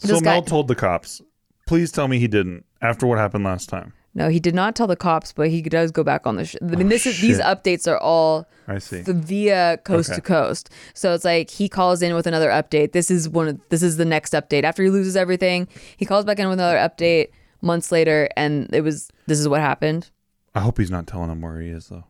[0.00, 1.20] so guy- Mel told the cops,
[1.66, 3.92] please tell me he didn't after what happened last time.
[4.16, 6.44] no, he did not tell the cops, but he does go back on the.
[6.44, 9.00] Sh- I mean, this is these updates are all I see.
[9.02, 10.16] the via coast Okay.
[10.16, 10.70] to coast.
[10.94, 12.92] So it's like he calls in with another update.
[12.92, 14.62] This is one of this is the next update.
[14.64, 15.66] After he loses everything,
[15.96, 17.28] he calls back in with another update
[17.60, 20.10] months later and it was this is what happened.
[20.54, 22.04] I hope he's not telling him where he is, though.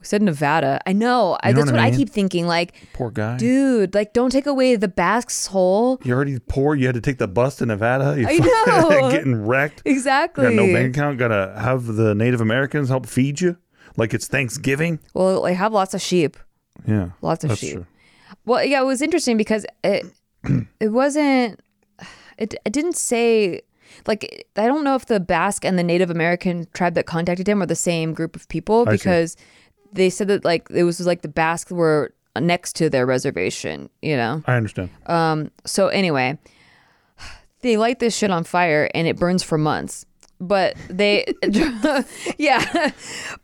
[0.00, 0.80] We said Nevada.
[0.86, 1.36] I know.
[1.42, 1.98] I, You know that's what what I mean?
[1.98, 3.36] keep thinking like Poor guy.
[3.36, 6.00] dude, like don't take away the Basque's hole.
[6.04, 6.74] You're already poor.
[6.74, 8.18] You had to take the bus to Nevada.
[8.18, 9.10] You I know.
[9.12, 9.82] getting wrecked.
[9.84, 10.44] Exactly.
[10.44, 11.18] Got no bank account.
[11.18, 13.58] Got to have the Native Americans help feed you,
[13.96, 15.00] like it's Thanksgiving.
[15.12, 16.38] Well, I have lots of sheep.
[16.86, 17.74] Yeah, Lots of sheep.
[17.74, 17.86] true.
[18.46, 20.06] Well, yeah, it was interesting because it
[20.80, 21.60] it wasn't
[22.38, 23.60] it, it didn't say
[24.06, 27.60] like I don't know if the Basque and the Native American tribe that contacted him
[27.62, 29.36] are the same group of people because
[29.92, 34.16] they said that like it was like the Basque were next to their reservation, you
[34.16, 34.42] know.
[34.46, 34.90] I understand.
[35.06, 36.38] Um so anyway,
[37.62, 40.06] they light this shit on fire and it burns for months.
[40.42, 41.26] But they
[42.38, 42.92] yeah.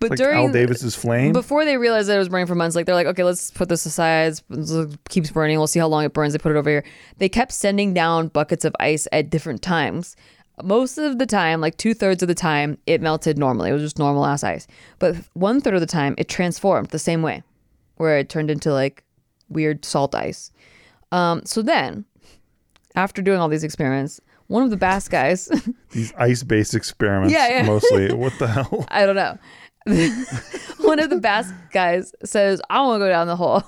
[0.00, 1.34] But like during Al Davis's flame.
[1.34, 3.68] before they realized that it was burning for months, like they're like, okay, let's put
[3.68, 4.40] this aside.
[4.48, 5.58] It keeps burning.
[5.58, 6.32] We'll see how long it burns.
[6.32, 6.84] They put it over here.
[7.18, 10.16] They kept sending down buckets of ice at different times.
[10.62, 13.70] Most of the time, like two thirds of the time, it melted normally.
[13.70, 14.66] It was just normal ass ice.
[14.98, 17.42] But one third of the time, it transformed the same way,
[17.96, 19.04] where it turned into like
[19.48, 20.50] weird salt ice.
[21.12, 22.04] Um, so then,
[22.94, 25.48] after doing all these experiments, one of the Basque guys,
[25.90, 27.62] These ice-based experiments, Yeah, yeah.
[27.66, 28.12] mostly.
[28.14, 28.86] What the hell?
[28.88, 29.38] I don't know.
[30.78, 33.62] One of the Basque guys says, I want to go down the hole.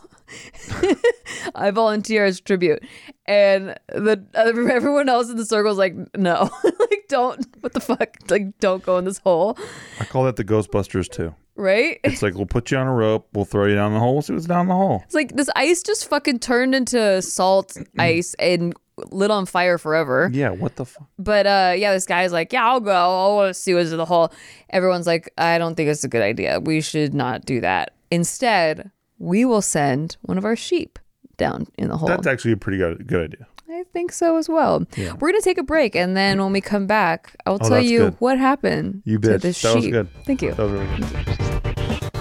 [1.54, 2.82] I volunteer as tribute.
[3.26, 8.16] And the everyone else in the circle is like, no, like, don't, what the fuck?
[8.30, 9.58] Like, don't go in this hole.
[10.00, 11.34] I call that the Ghostbusters too.
[11.56, 11.98] Right?
[12.04, 14.22] It's like we'll put you on a rope, we'll throw you down the hole, we'll
[14.22, 15.02] see what's down the hole.
[15.04, 18.74] It's like this ice just fucking turned into salt ice and
[19.10, 20.30] lit on fire forever.
[20.32, 21.08] Yeah, what the fuck?
[21.18, 22.92] But uh, yeah, this guy's like, yeah, I'll go.
[22.92, 24.32] I want to see what's in the hole.
[24.70, 26.60] Everyone's like, I don't think it's a good idea.
[26.60, 27.92] We should not do that.
[28.10, 30.98] Instead, we will send one of our sheep
[31.36, 32.08] down in the hole.
[32.08, 33.46] That's actually a pretty good good idea.
[33.70, 34.86] I think so as well.
[34.96, 37.98] We're gonna take a break, and then when we come back, I'll Oh, tell you
[37.98, 38.16] good.
[38.18, 39.40] what happened You to bitch.
[39.42, 39.92] this That was sheep.
[39.92, 40.08] good.
[40.24, 40.52] Thank you.
[40.54, 42.18] That was really good.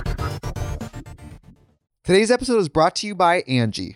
[2.03, 3.95] Today's episode is brought to you by Angi.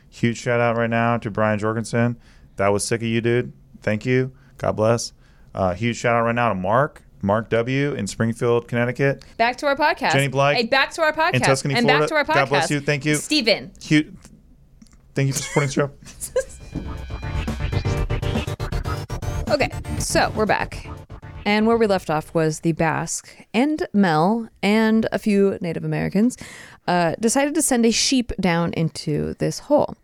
[0.11, 2.17] huge shout out right now to Brian Jorgensen.
[2.57, 3.53] That was sick of you, dude.
[3.81, 4.31] Thank you.
[4.57, 5.13] God bless.
[5.55, 7.93] Uh, huge shout out right now to Mark, Mark W.
[7.93, 9.23] in Springfield, Connecticut.
[9.37, 10.11] Back to our podcast.
[10.13, 11.33] Jenny Blythe Hey, back to our podcast.
[11.33, 12.03] in Tuscany, and Florida.
[12.03, 12.35] back to our podcast.
[12.41, 12.79] God bless you.
[12.79, 13.15] Thank you.
[13.15, 13.71] Steven.
[13.81, 14.13] Huge.
[15.15, 15.91] Thank you for supporting the show.
[19.49, 19.69] Okay,
[19.99, 20.87] so we're back.
[21.45, 26.37] And where we left off was the Basque and Mel and a few Native Americans
[26.91, 29.95] uh, decided to send a sheep down into this hole.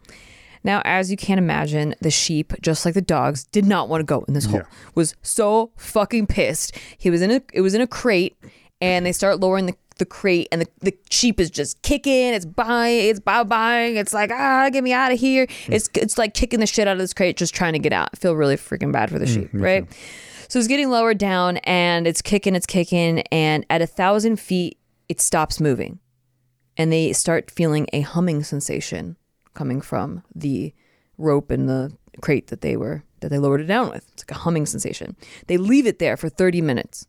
[0.64, 4.06] Now, as you can imagine, the sheep, just like the dogs, did not want to
[4.06, 4.62] go in this hole.
[4.96, 6.78] Was so fucking pissed.
[6.98, 8.38] He was in a it was in a crate,
[8.80, 12.34] and they start lowering the, the crate, and the, the sheep is just kicking.
[12.34, 13.98] It's buying, it's bye buying.
[13.98, 15.46] It's like ah, get me out of here.
[15.68, 18.10] It's it's like kicking the shit out of this crate, just trying to get out.
[18.14, 19.86] I feel really freaking bad for the sheep, right?
[20.48, 24.78] So it's getting lowered down, and it's kicking, it's kicking, and at a thousand feet,
[25.10, 26.00] it stops moving
[26.78, 29.18] and they start feeling a humming sensation
[29.54, 30.74] coming from the
[31.18, 34.08] rope and the crate that they were that they lowered it down with.
[34.14, 35.16] It's like a humming sensation.
[35.48, 37.08] They leave it there for 30 minutes.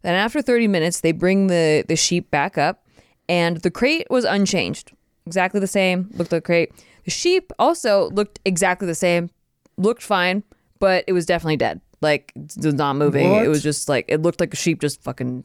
[0.00, 2.86] Then after 30 minutes, they bring the the sheep back up
[3.28, 4.92] and the crate was unchanged.
[5.26, 6.72] Exactly the same, looked like a crate.
[7.04, 9.30] The sheep also looked exactly the same,
[9.76, 10.42] looked fine,
[10.80, 11.80] but it was definitely dead.
[12.00, 13.30] Like it was not moving.
[13.30, 13.44] What?
[13.44, 15.44] It was just like it looked like a sheep just fucking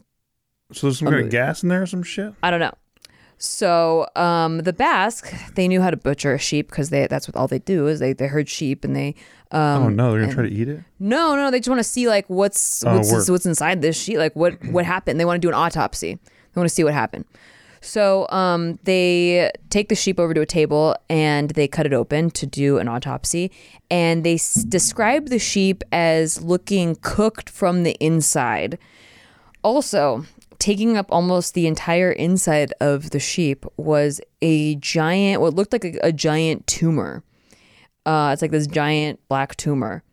[0.71, 2.34] So, there's some kind of gas in there or some shit?
[2.41, 2.73] I don't know.
[3.39, 7.36] So um, the Basque, they knew how to butcher a sheep because they that's what
[7.36, 9.13] all they do is they, they herd sheep and they
[9.52, 10.12] um, oh, no.
[10.12, 10.80] They're going to try to eat it?
[11.00, 14.17] no no they just want to see like what's Oh, what's, what's inside this sheep
[14.17, 15.19] like what what happened.
[15.19, 16.15] They want to do an autopsy.
[16.15, 17.26] They want to see what happened.
[17.80, 22.32] So um, they take the sheep over to a table and they cut it open
[22.32, 23.52] to do an autopsy.
[23.91, 28.80] And they s- describe the sheep as looking cooked from the inside.
[29.63, 30.26] Also,
[30.60, 35.86] taking up almost the entire inside of the sheep was a giant, what looked like
[35.86, 37.24] a, a giant tumor.
[38.06, 40.04] Uh, it's like this giant black tumor.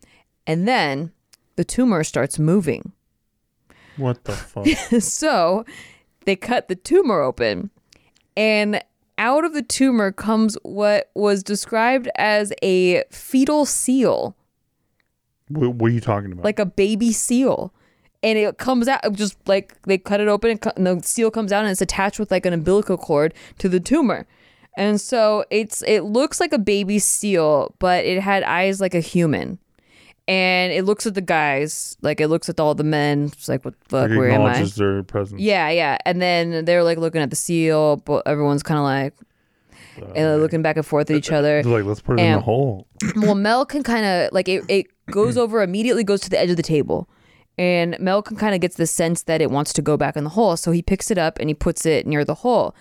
[0.46, 1.12] And then
[1.56, 2.92] the tumor starts moving.
[3.96, 4.66] What the fuck?
[5.00, 5.64] so
[6.24, 7.70] they cut the tumor open,
[8.36, 8.82] and
[9.18, 14.36] out of the tumor comes what was described as a fetal seal.
[15.48, 16.44] what, what are you talking about?
[16.44, 17.72] like a baby seal.
[18.24, 21.52] And it comes out just like they cut it open and, and the seal comes
[21.52, 24.26] out and it's attached with like an umbilical cord to the tumor.
[24.76, 29.00] And so it's it looks like a baby seal, but it had eyes like a
[29.00, 29.58] human.
[30.26, 33.26] and it looks at the guys, like it looks at all the men.
[33.26, 34.08] It's like, what the fuck?
[34.08, 34.62] Like, Where am I?
[34.64, 35.38] their presence.
[35.40, 35.98] Yeah, yeah.
[36.06, 39.14] And then they're like looking at the seal, but everyone's kind of like
[40.00, 41.62] uh, and they're looking back and forth at each other.
[41.62, 42.86] They're like, let's put it in the hole.
[43.16, 46.50] well, Mel can kind of like it, it goes over immediately goes to the edge
[46.50, 47.06] of the table.
[47.56, 50.30] And Mel kind of gets the sense that it wants to go back in the
[50.30, 50.56] hole.
[50.56, 52.74] So he picks it up and he puts it near the hole.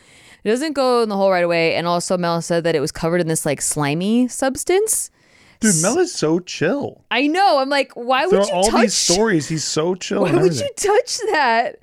[0.44, 1.76] It doesn't go in the hole right away.
[1.76, 5.12] And also, Mel said that it was covered in this like slimy substance.
[5.60, 7.06] Dude, Mel is so chill.
[7.10, 7.60] I know.
[7.60, 8.82] I'm like, why would you all touch?
[8.82, 10.24] these stories, he's so chill.
[10.24, 11.78] Why would you touch that?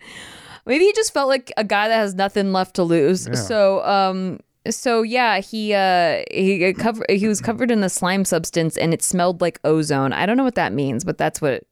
[0.67, 3.27] Maybe he just felt like a guy that has nothing left to lose.
[3.27, 3.35] Yeah.
[3.35, 8.77] So, um, so yeah, he uh he covered he was covered in a slime substance
[8.77, 10.13] and it smelled like ozone.
[10.13, 11.65] I don't know what that means, but that's what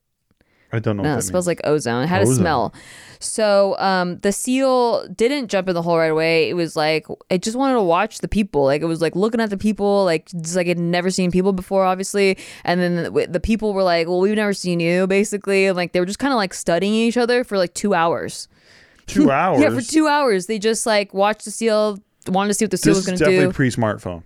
[0.72, 1.02] I don't know.
[1.02, 1.59] no, what it smells means.
[1.59, 2.04] like ozone.
[2.04, 2.74] It had a smell.
[3.20, 6.48] So um, the seal didn't jump in the hole right away.
[6.48, 8.64] It was like it just wanted to watch the people.
[8.64, 10.04] Like it was like looking at the people.
[10.04, 12.38] Like just like it never seen people before, obviously.
[12.64, 15.66] And then the, the people were like, "Well, we've never seen you," basically.
[15.66, 18.46] And like they were just kind of like studying each other for like two hours.
[19.07, 19.61] two hours.
[19.62, 20.46] Yeah, for two hours.
[20.46, 23.18] They just like watched the seal, wanted to see what the seal This was going
[23.18, 23.31] to do.
[23.31, 24.22] definitely pre-smartphone.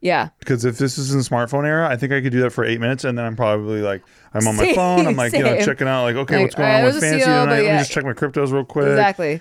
[0.00, 0.28] Yeah.
[0.38, 2.64] Because if this is in the smartphone era, I think I could do that for
[2.64, 4.02] eight minutes, and then I'm probably like,
[4.34, 5.06] I'm on my phone.
[5.06, 5.64] I'm like, you know, same.
[5.64, 7.44] checking out, like, okay, Like, what's going all right, on with fancy tonight?
[7.50, 7.72] Let yeah.
[7.72, 8.86] me just check my cryptos real quick.
[8.86, 9.40] Exactly.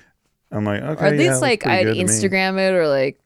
[0.52, 2.04] I'm like, okay, Or at yeah, least looks like pretty I'd good to me.
[2.06, 3.20] Instagram it or like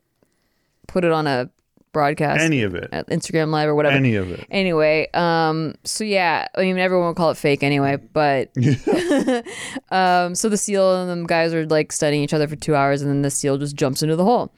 [0.87, 1.49] put it on a
[1.93, 2.41] broadcast.
[2.41, 3.95] any of it, at Instagram Live or whatever.
[3.95, 4.45] any of it.
[4.49, 8.49] Anyway, um, so yeah, I mean, everyone will call it fake anyway, but
[9.91, 13.01] um, so the seal and them guys are like studying each other for two hours,
[13.01, 14.51] and then the seal just jumps into the hole.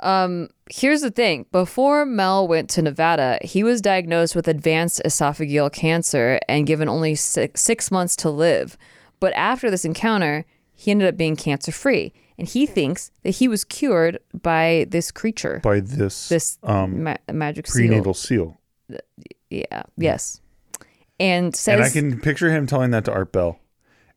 [0.00, 5.72] Um, here's the thing: before Mel went to Nevada, he was diagnosed with advanced esophageal
[5.72, 8.76] cancer and given only six, six months to live.
[9.20, 13.48] But after this encounter, he ended up being cancer free, and he thinks that he
[13.48, 17.88] was cured by this creature, By this, this um, ma- magic seal.
[17.88, 18.60] prenatal seal,
[19.50, 19.82] Yeah.
[19.96, 20.40] Yes.
[21.18, 23.58] And says and I can picture him telling that to Art Bell,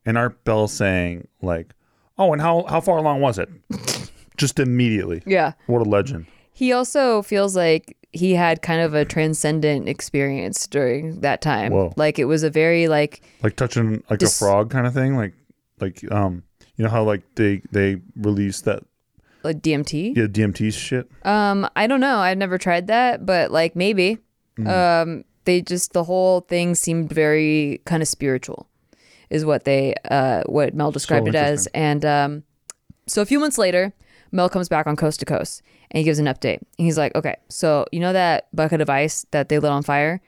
[0.05, 1.73] and Art Bell saying like,
[2.19, 3.49] "Oh, and how how far along was it?"
[4.41, 5.21] Just immediately.
[5.25, 5.53] Yeah.
[5.67, 6.25] What a legend.
[6.51, 11.71] He also feels like he had kind of a transcendent experience during that time.
[11.71, 11.93] Whoa.
[11.95, 15.15] Like it was a very like like touching like Dis- a frog kind of thing
[15.15, 15.33] like
[15.79, 16.41] like um
[16.75, 18.83] you know how like they they release that
[19.43, 20.15] like DMT.
[20.17, 22.17] yeah dmt shit Um, I don't know.
[22.17, 24.17] I've never tried that, but like maybe.
[24.57, 24.67] Mm.
[24.67, 28.67] Um, they just the whole thing seemed very kind of spiritual,
[29.29, 31.67] is what they uh what Mel described it as.
[31.73, 32.43] And um,
[33.07, 33.93] so a few months later,
[34.31, 36.57] Mel comes back on Coast to Coast and he gives an update.
[36.77, 39.83] And he's like, "Okay, so you know that bucket of ice that they lit on
[39.83, 40.21] fire?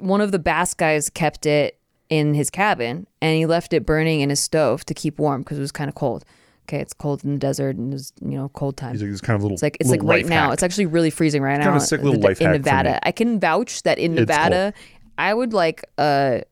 [0.00, 4.20] One of the Basque guys kept it in his cabin and he left it burning
[4.22, 6.24] in his stove to keep warm because it was kind of cold.
[6.66, 8.92] Okay, it's cold in the desert and it's you know cold time.
[8.92, 10.46] he's like this kind of little It's like it's like right now.
[10.46, 10.54] hack.
[10.54, 11.70] It's actually really freezing right kind now.
[11.76, 12.58] of a sick in little life in hack for me.
[12.58, 13.06] Nevada.
[13.06, 14.72] I can vouch that in Nevada,
[15.16, 16.42] I would like a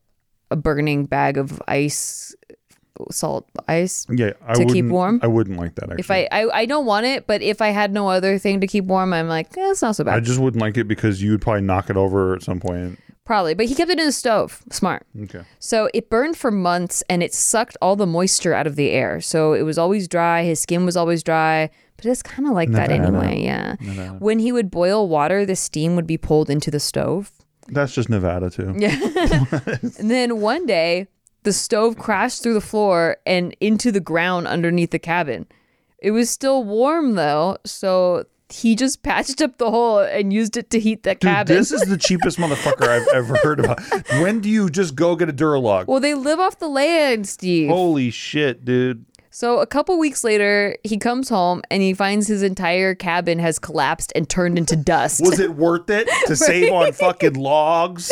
[0.49, 2.33] a burning bag of ice,
[3.11, 4.05] salt ice.
[4.09, 5.19] yeah I to keep wouldn't- warm?
[5.23, 7.69] i wouldn't like that actually If I, I I don't want it, but if I
[7.69, 10.15] had no other thing to keep warm, I'm like, eh, it's not so bad.
[10.15, 12.99] I just wouldn't like it because you would probably knock it over at some point
[13.25, 14.63] Probably, but he kept it in the stove.
[14.71, 15.05] Smart.
[15.23, 18.89] okay So it burned for months and it sucked all the moisture out of the
[18.91, 19.19] air.
[19.19, 20.43] So it was always dry.
[20.43, 21.69] His skin was always dry.
[21.97, 23.17] But it's kind of like that Nevada.
[23.17, 23.43] anyway.
[23.43, 24.11] Yeah.
[24.19, 27.31] When he would boil water, the steam would be pulled into the stove.
[27.67, 28.95] that's just nevada too Yeah.
[29.99, 31.07] And then one day,
[31.47, 35.45] the stove crashed through the floor and into the ground underneath the cabin.
[35.99, 40.69] It was still warm though, so he just patched up the hole and used it
[40.71, 41.55] to heat that Dude, cabin.
[41.55, 43.79] this is the cheapest motherfucker I've ever heard about.
[44.21, 45.87] When do you just go get a Duralog?
[45.87, 47.69] well, they live off the land, Steve.
[47.69, 49.05] Holy shit, dude.
[49.37, 53.59] So a couple weeks later, he comes home and he finds his entire cabin has
[53.59, 55.21] collapsed and turned into dust.
[55.21, 58.11] Was it worth it to save on fucking logs?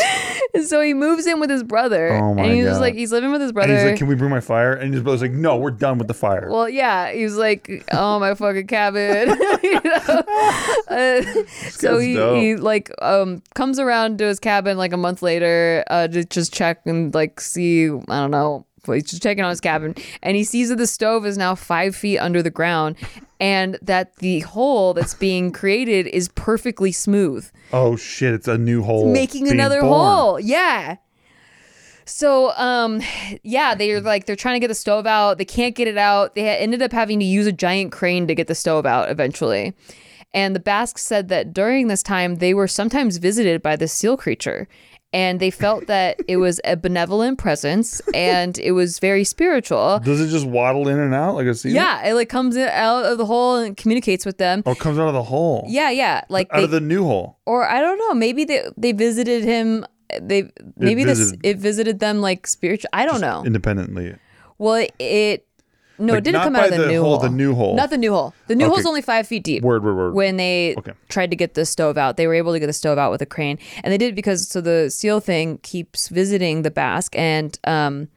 [0.54, 2.14] And so he moves in with his brother.
[2.14, 2.80] Oh my and he's God.
[2.80, 3.74] like, he's living with his brother.
[3.74, 5.98] And he's like, "Can we bring my fire?" And his brother's like, "No, we're done
[5.98, 9.30] with the fire." well, yeah, he was like, "Oh my fucking cabin,"
[9.64, 10.24] you know.
[10.88, 11.24] Uh,
[11.72, 12.38] so he, dope.
[12.38, 16.54] he like um comes around to his cabin like a month later uh, to just
[16.54, 18.68] check and like see I don't know.
[18.94, 21.96] He's just checking on his cabin, and he sees that the stove is now five
[21.96, 22.96] feet under the ground,
[23.40, 27.50] and that the hole that's being created is perfectly smooth.
[27.74, 29.12] oh shit, it's a new hole.
[29.12, 29.94] making another born.
[29.94, 30.40] hole.
[30.40, 30.98] Yeah.
[32.08, 33.02] So, um,
[33.44, 35.40] yeah, they're like they're trying to get the stove out.
[35.40, 36.36] They can't get it out.
[36.36, 39.74] They ended up having to use a giant crane to get the stove out eventually.
[40.32, 44.18] And the Basques said that during this time they were sometimes visited by the seal
[44.18, 44.68] creature,
[45.14, 50.00] and they felt that it was a benevolent presence and it was very spiritual.
[50.04, 51.74] Does it just waddle in and out like a seal?
[51.74, 54.62] Yeah, it like comes in, out of the hole and communicates with them.
[54.66, 55.66] Oh, or comes out of the hole.
[55.70, 57.40] Yeah, yeah, like Out they, of the new hole.
[57.46, 59.86] or I don't know, maybe they they visited him
[60.22, 62.90] they maybe this visited- it visited them like spiritual.
[62.94, 63.44] I don't know.
[63.46, 64.16] independently.
[64.58, 65.48] Well, it, it
[65.98, 67.30] no, Like, it didn't come out of the, the new hole- hole.
[67.30, 67.76] the new hole.
[67.76, 68.34] Not the new hole.
[68.48, 68.74] The new Okay.
[68.74, 69.64] hole's only five feet deep.
[69.64, 70.14] Word, word, word.
[70.14, 70.94] When they Okay.
[71.10, 73.22] tried to get the stove out, they were able to get the stove out with
[73.22, 77.58] a crane, and they did because so the seal thing keeps visiting the Basque, and
[77.66, 78.08] um,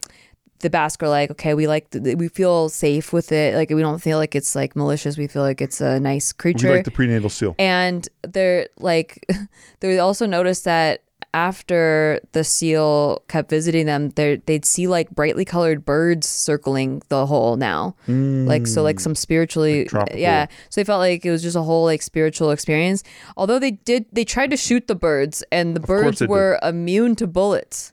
[0.60, 3.54] the Basque are like, okay, we like the, we feel safe with it.
[3.54, 5.16] Like we don't feel like it's like malicious.
[5.16, 6.74] We feel like it's a nice We creature.
[6.74, 7.54] like the prenatal seal.
[7.60, 9.24] And they're like,
[9.80, 11.02] they also noticed that
[11.34, 17.26] after the seal kept visiting them, they they'd see like brightly colored birds circling the
[17.26, 19.16] hole now, like so, like some hmm.
[19.16, 20.18] spiritually, tropical.
[20.18, 20.46] yeah.
[20.70, 23.02] So they felt like it was just a whole like spiritual experience.
[23.36, 26.30] Although they did, they tried to shoot the birds, and the course birds they did.
[26.30, 27.92] were immune to bullets,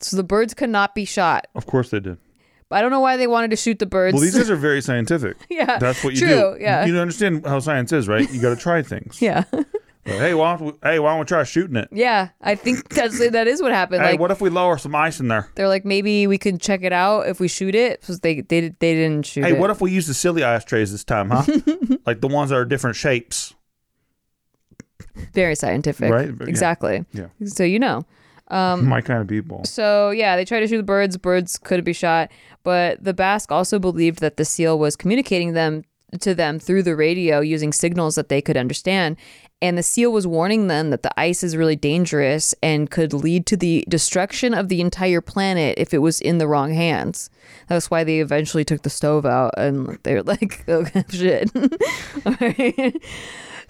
[0.00, 1.46] so the birds could not be shot.
[1.54, 2.18] Of course they did.
[2.72, 4.14] I don't know why they wanted to shoot the birds.
[4.14, 5.36] Well, these guys are very scientific.
[5.48, 6.56] Yeah, That's what you true, do.
[6.60, 6.86] yeah.
[6.86, 8.30] You understand how science is, right?
[8.32, 9.20] You got to try things.
[9.22, 9.44] yeah,
[10.06, 11.88] Like, hey, why don't we, hey, why don't we try shooting it?
[11.92, 12.30] yeah.
[12.40, 14.02] I think that's that is what happened.
[14.02, 15.48] Hey, like what if we lower some ice in there?
[15.56, 18.02] they're like maybe we could check it out if we shoot it.
[18.04, 19.58] So they they they didn't shoot Hey, it.
[19.58, 21.44] what if we use the silly ice trays this time, huh?
[22.06, 23.54] like the ones that are different shapes.
[25.34, 26.30] Very scientific, Right?
[26.48, 27.04] Exactly.
[27.12, 27.26] Yeah.
[27.44, 28.04] So you know.
[28.48, 29.64] Um, My kind of people.
[29.64, 31.16] So yeah, they tried to shoot the birds.
[31.16, 32.30] Birds couldn't be shot,
[32.64, 35.84] but the Basque also believed that the seal was communicating them
[36.20, 39.16] to them through the radio using signals that they could understand.
[39.62, 43.44] And the seal was warning them that the ice is really dangerous and could lead
[43.46, 47.28] to the destruction of the entire planet if it was in the wrong hands.
[47.68, 51.50] That's why they eventually took the stove out and they're like, oh shit.
[52.24, 52.96] All right.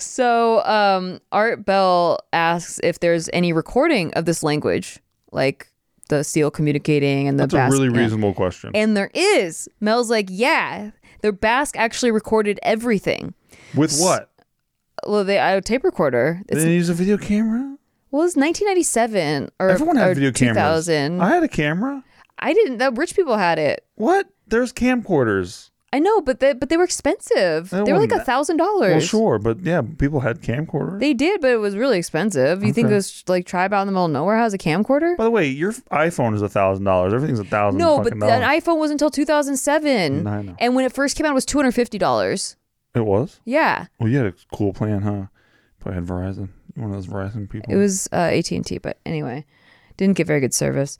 [0.02, 4.98] So um, Art Bell asks if there's any recording of this language,
[5.30, 5.70] like
[6.08, 7.72] the seal communicating and the That's a Basque.
[7.74, 8.70] really reasonable question.
[8.74, 9.68] And there is.
[9.78, 13.34] Mel's like, yeah, the Basque actually recorded everything.
[13.74, 14.30] With what?
[15.06, 16.42] Well, they a tape recorder.
[16.46, 17.76] They It's, didn't use a video camera?
[18.10, 20.86] well, it's 1997 or, Everyone or had video cameras.
[20.86, 21.20] 2000.
[21.20, 22.04] I had a camera.
[22.38, 22.78] I didn't.
[22.78, 23.84] The rich people had it.
[23.96, 24.28] What?
[24.46, 25.70] There's camcorders.
[25.92, 27.70] I know, but they but they were expensive.
[27.70, 28.90] They were like a wasn't thousand dollars.
[28.92, 31.00] Well, sure, but yeah, people had camcorders.
[31.00, 32.62] They did, but it was really expensive.
[32.62, 32.94] You think Okay.
[32.94, 35.16] this like tribe out in the middle of nowhere has a camcorder?
[35.16, 37.12] By the way, your iPhone is a thousand dollars.
[37.12, 37.78] Everything's a thousand.
[37.80, 40.26] No, but fucking an iPhone was until 2007.
[40.28, 40.54] I know.
[40.60, 42.54] And when it first came out, it was $250.
[42.94, 43.40] It was.
[43.44, 43.86] Yeah.
[43.98, 45.26] Well, you had a cool plan, huh?
[45.78, 46.48] Probably had Verizon.
[46.74, 47.72] One of those Verizon people.
[47.72, 49.44] It was uh, AT&T, but anyway,
[49.96, 50.98] didn't get very good service.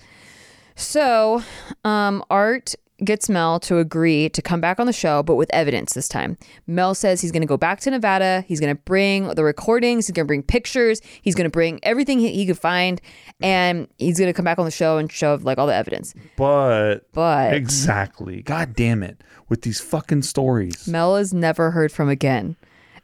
[0.75, 1.43] So,
[1.85, 2.75] um, Art
[3.05, 6.37] gets Mel to agree to come back on the show, but with evidence this time.
[6.67, 8.45] Mel says he's going to go back to Nevada.
[8.47, 10.07] He's going to bring the recordings.
[10.07, 11.01] He's going to bring pictures.
[11.23, 13.01] He's going to bring everything he, he could find,
[13.41, 16.15] and he's going to come back on the show and show like all the evidence.
[16.37, 18.43] But But exactly.
[18.43, 19.23] God damn it.
[19.49, 20.87] With these fucking stories.
[20.87, 22.57] Mel is never heard from again.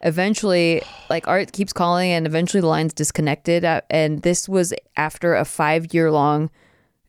[0.03, 3.65] Eventually, like Art keeps calling, and eventually the line's disconnected.
[3.65, 6.51] uh, And this was after a five year long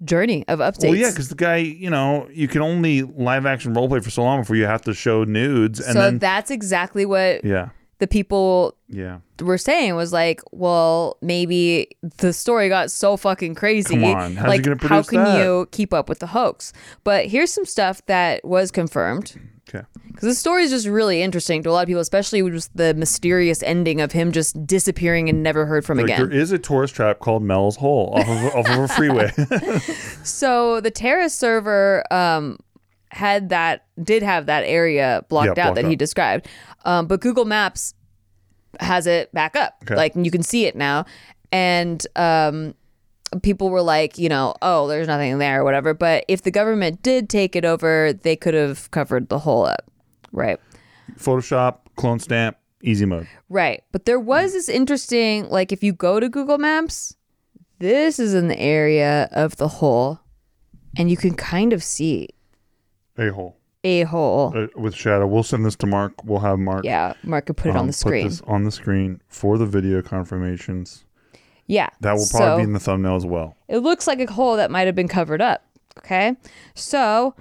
[0.03, 0.89] journey of updates.
[0.89, 4.23] Well, yeah, because the guy, you know, you can only live action roleplay for so
[4.23, 7.69] long before you have to show nudes, and so then that's exactly what yeah,
[7.99, 9.19] the people yeah.
[9.41, 13.95] were saying was like, well, maybe the story got so fucking crazy.
[13.95, 15.43] Come on, how's he like, gonna produce how can that?
[15.43, 16.73] you keep up with the hoax?
[17.03, 19.39] But here's some stuff that was confirmed.
[19.69, 19.85] Okay.
[20.07, 22.75] Because the story is just really interesting to a lot of people, especially with just
[22.75, 26.29] the mysterious ending of him just disappearing and never heard from Like, again.
[26.29, 29.31] there is a tourist trap called Mel's Hole off of, off of a freeway.
[30.23, 32.57] So the TerraServer um,
[33.09, 36.47] had that did have that area blocked Yeah, out blocked that he described,
[36.85, 37.93] um, but Google Maps
[38.79, 39.75] has it back up.
[39.83, 39.95] Okay.
[39.95, 41.05] Like you can see it now,
[41.51, 42.73] and um,
[43.41, 45.93] people were like, you know, oh, there's nothing there or whatever.
[45.93, 49.89] But if the government did take it over, they could have covered the whole up,
[50.31, 50.59] right?
[51.17, 53.27] Photoshop, clone stamp, easy mode.
[53.49, 53.83] Right.
[53.91, 57.15] But there was this interesting, like, if you go to Google Maps,
[57.79, 60.19] this is an area of the hole,
[60.97, 62.29] and you can kind of see
[63.17, 64.53] A hole a hole.
[64.55, 65.25] uh, with shadow.
[65.27, 66.23] We'll send this to Mark.
[66.23, 66.83] We'll have Mark.
[66.83, 68.23] Yeah, Mark could put it on um, the screen.
[68.23, 71.05] Put this on the screen for the video confirmations.
[71.67, 71.89] Yeah.
[72.01, 73.55] That will probably so be in the thumbnail as well.
[73.67, 75.63] it looks like a hole that might have been covered up.
[75.99, 76.35] Okay.
[76.73, 77.35] So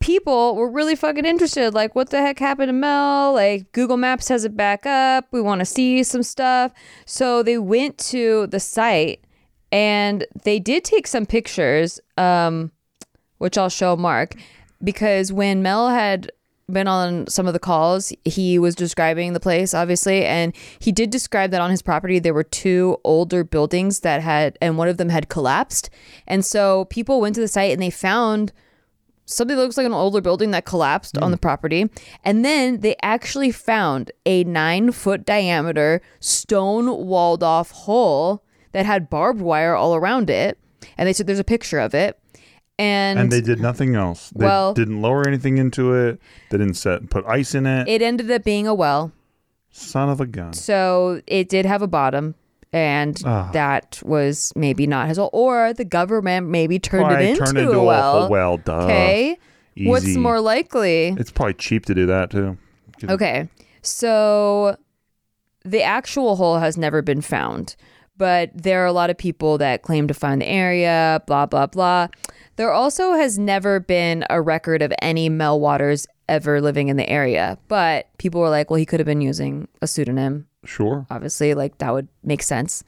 [0.00, 1.74] people were really fucking interested.
[1.74, 3.34] Like, what the heck happened to Mel?
[3.34, 5.26] Like, Google Maps has it back up.
[5.30, 6.72] We want to see some stuff.
[7.04, 9.22] So they went to the site
[9.72, 12.70] and they did take some pictures, um,
[13.38, 14.34] which I'll show Mark,
[14.82, 16.30] because when Mel had
[16.70, 21.10] been on some of the calls, he was describing the place, obviously, and he did
[21.10, 24.96] describe that on his property there were two older buildings that had, and one of
[24.96, 25.90] them had collapsed.
[26.26, 28.52] And so people went to the site and they found
[29.26, 31.32] something that looks like an older building that collapsed on hmm.
[31.32, 31.88] the property.
[32.24, 38.42] And then they actually found a nine foot diameter stone walled off hole
[38.72, 40.58] that had barbed wire all around it,
[40.98, 42.18] and they said there's a picture of it,
[42.78, 44.30] and, And they did nothing else.
[44.36, 46.20] They Well- didn't lower anything into it.
[46.50, 47.88] They didn't set put ice in it.
[47.88, 49.12] it ended up being a well.
[49.70, 50.52] Son of a gun.
[50.52, 52.34] So it did have a bottom.
[52.72, 53.48] And Ah.
[53.52, 57.72] that was maybe not his, or the government maybe turned Probably it into, turned into
[57.72, 58.20] a a well.
[58.20, 58.84] whole well, duh.
[58.84, 59.38] Okay.
[59.78, 61.14] What's more likely?
[61.18, 62.58] It's probably cheap to do that too.
[63.08, 63.48] Okay.
[63.82, 64.76] So
[65.64, 67.76] the actual hole has never been found,
[68.18, 71.66] but there are a lot of people that claim to find the area, blah, blah,
[71.66, 72.08] blah.
[72.56, 77.08] There also has never been a record of any Mel Waters ever living in the
[77.08, 80.46] area, but people were like, well, he could have been using a pseudonym.
[80.64, 81.06] Sure.
[81.10, 82.82] Obviously, like that would make sense.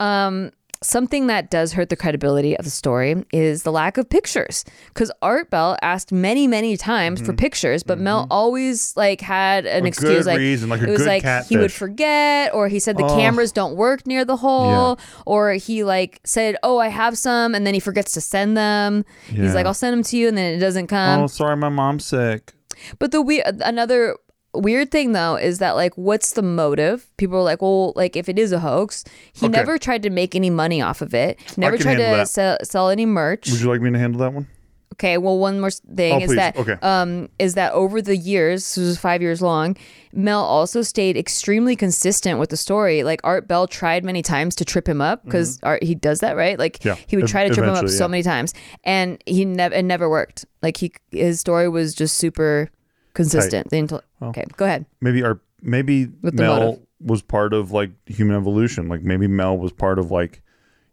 [0.00, 0.52] Um,
[0.82, 5.10] something that does hurt the credibility of the story is the lack of pictures because
[5.22, 9.84] art bell asked many many times for pictures but mel always like had an Mm-hmm.
[9.86, 12.96] A excuse like reason, like a it was like he would forget or he said
[12.98, 13.16] the Oh.
[13.16, 17.66] cameras don't work near the hole or he like said oh i have some and
[17.66, 19.42] then he forgets to send them Yeah.
[19.42, 21.68] he's like i'll send them to you and then it doesn't come oh, sorry, my
[21.68, 22.52] mom's sick.
[22.98, 24.16] but the we another
[24.58, 27.06] weird thing though is that like what's the motive?
[27.16, 29.52] People are like, well, like if it is a hoax, he Okay.
[29.52, 31.38] never tried to make any money off of it.
[31.56, 33.50] Never tried to sell, sell any merch.
[33.50, 34.46] Would you like me to handle that one?
[34.94, 36.36] Okay, well one more thing Oh, is please.
[36.36, 36.76] that Okay.
[36.80, 39.76] um is that over the years, this was 5 years long,
[40.14, 43.02] Mel also stayed extremely consistent with the story.
[43.02, 46.34] Like Art Bell tried many times to trip him up because Art he does that,
[46.36, 46.58] right?
[46.58, 46.88] Like Mm-hmm.
[46.88, 48.08] Yeah, he would try to trip him up so yeah.
[48.08, 48.54] many times
[48.84, 50.46] and he never it never worked.
[50.62, 52.70] Like he his story was just super
[53.16, 53.70] consistent.
[53.70, 54.86] The entl- okay, go ahead.
[55.00, 58.88] Maybe our maybe With Mel was part of like human evolution.
[58.88, 60.42] Like maybe Mel was part of like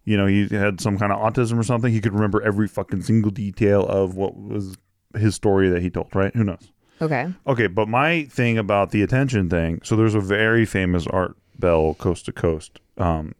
[0.05, 1.93] you know, he had some kind of autism or something.
[1.93, 4.75] He could remember every fucking single detail of what was
[5.15, 6.35] his story that he told, right?
[6.35, 6.71] Who knows?
[7.01, 7.31] Okay.
[7.47, 11.93] Okay, but my thing about the attention thing, so there's a very famous Art Bell
[11.93, 13.33] Coast to Coast um,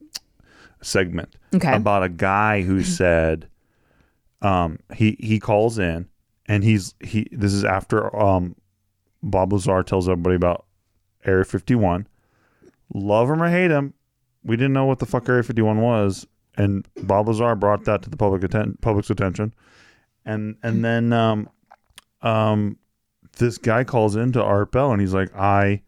[0.81, 1.75] segment Okay.
[1.75, 3.47] about a guy who said
[4.41, 6.07] um, he he calls in
[6.45, 8.55] and he's he this is after um,
[9.23, 10.65] Bob Lazar tells everybody about
[11.25, 12.07] Area 51.
[12.93, 13.93] Love him or hate him,
[14.43, 18.09] we didn't know what the fuck Area 51 was, and Bob Lazar brought that to
[18.09, 19.53] the public atten- public's attention,
[20.25, 21.49] and and then um,
[22.21, 22.77] um,
[23.37, 25.81] this guy calls into Art Bell and he's like, I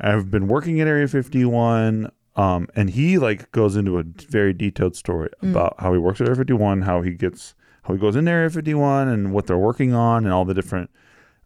[0.00, 2.10] have been working at Area 51.
[2.36, 6.28] Um, and he like goes into a very detailed story about how he works at
[6.28, 9.92] Area 51, how he gets, how he goes into Area 51 and what they're working
[9.92, 10.88] on and all the different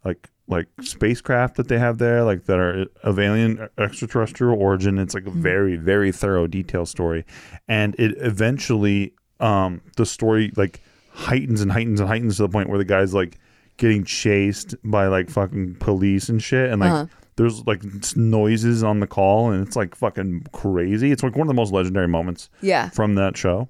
[0.05, 4.99] like, like spacecraft that they have there, like that are of alien extraterrestrial origin.
[4.99, 7.25] It's like a very, very thorough detail story.
[7.69, 10.81] And it eventually, um, the story like
[11.13, 13.39] heightens and heightens and heightens to the point where the guy's like
[13.77, 17.07] getting chased by like fucking police and shit and like Uh-huh.
[17.37, 17.83] there's like
[18.17, 21.73] noises on the call and it's like fucking crazy it's like one of the most
[21.73, 22.91] legendary moments Yeah.
[22.91, 23.69] from that show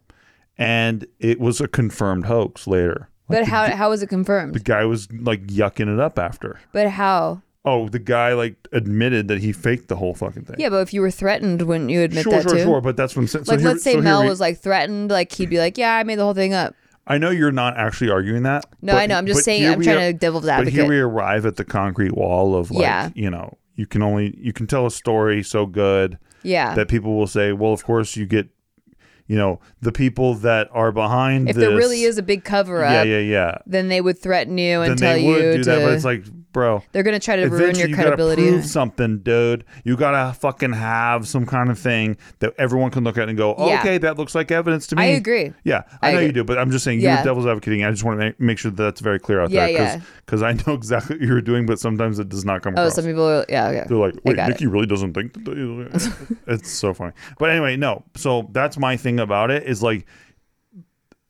[0.59, 4.55] and it was a confirmed hoax later But how how was it confirmed?
[4.55, 7.43] the guy was like yucking it up after But how?
[7.65, 10.93] oh the guy like admitted that he faked the whole fucking thing Yeah, but if
[10.93, 12.63] you were threatened, wouldn't you admit sure that sure too?
[12.65, 14.29] sure but that's what i'm saying So Like, here- let's say so here Mel we-
[14.29, 16.75] was like threatened, like he'd be like, "Yeah, I made the whole thing up."
[17.07, 19.17] i know you're not actually arguing that No, I know.
[19.17, 19.63] I'm just saying.
[19.63, 20.89] here I'm we trying to devil's But here advocate.
[20.89, 23.11] we arrive at the concrete wall of like, Yeah.
[23.15, 26.75] you know, you can only you can tell a story so good yeah.
[26.75, 28.49] that people will say, well, of course you get,
[29.33, 31.65] you know, the people that are behind if this.
[31.65, 33.59] there really is a big cover up, yeah, yeah, yeah.
[33.65, 35.71] then they would threaten you and Then tell they would you do to.
[35.71, 36.83] that, but it's like, bro.
[36.93, 38.43] they're gonna try to ruin your you credibility.
[38.43, 39.65] gotta prove something, dude.
[39.85, 43.55] You gotta fucking have some kind of thing that everyone can look at and go,
[43.59, 43.81] Yeah.
[43.81, 45.03] okay, that looks like evidence to me.
[45.03, 45.53] I agree.
[45.65, 47.17] Yeah, I, I know you do, but I'm just saying Yeah.
[47.17, 47.85] you're devil's advocating.
[47.85, 50.53] I just want to make, sure that that's very clear out Yeah, there, because I
[50.53, 52.95] know exactly what you're doing, but sometimes it does not come Oh, across.
[52.97, 53.27] some people.
[53.29, 53.85] Are, yeah, yeah.
[53.85, 54.53] They're like, wait, got it.
[54.55, 56.37] Nikki really doesn't think that.
[56.47, 57.13] It's so funny.
[57.39, 58.05] But anyway, no.
[58.17, 60.07] So that's my thing about it is like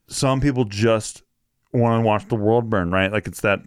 [0.09, 1.23] some people just
[1.73, 3.11] want to watch the world burn, right?
[3.11, 3.61] Like it's that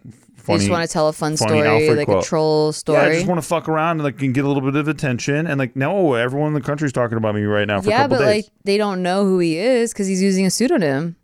[0.46, 0.58] They funny.
[0.60, 2.24] just want to tell a fun story, Alfred like quote.
[2.24, 4.62] a troll yeah, I just want to fuck around and like and get a little
[4.62, 7.80] bit of attention and like no, everyone in the country's talking about me right now
[7.80, 8.26] for a yeah, but days.
[8.44, 11.16] like they don't know who he is because he's using a pseudonym.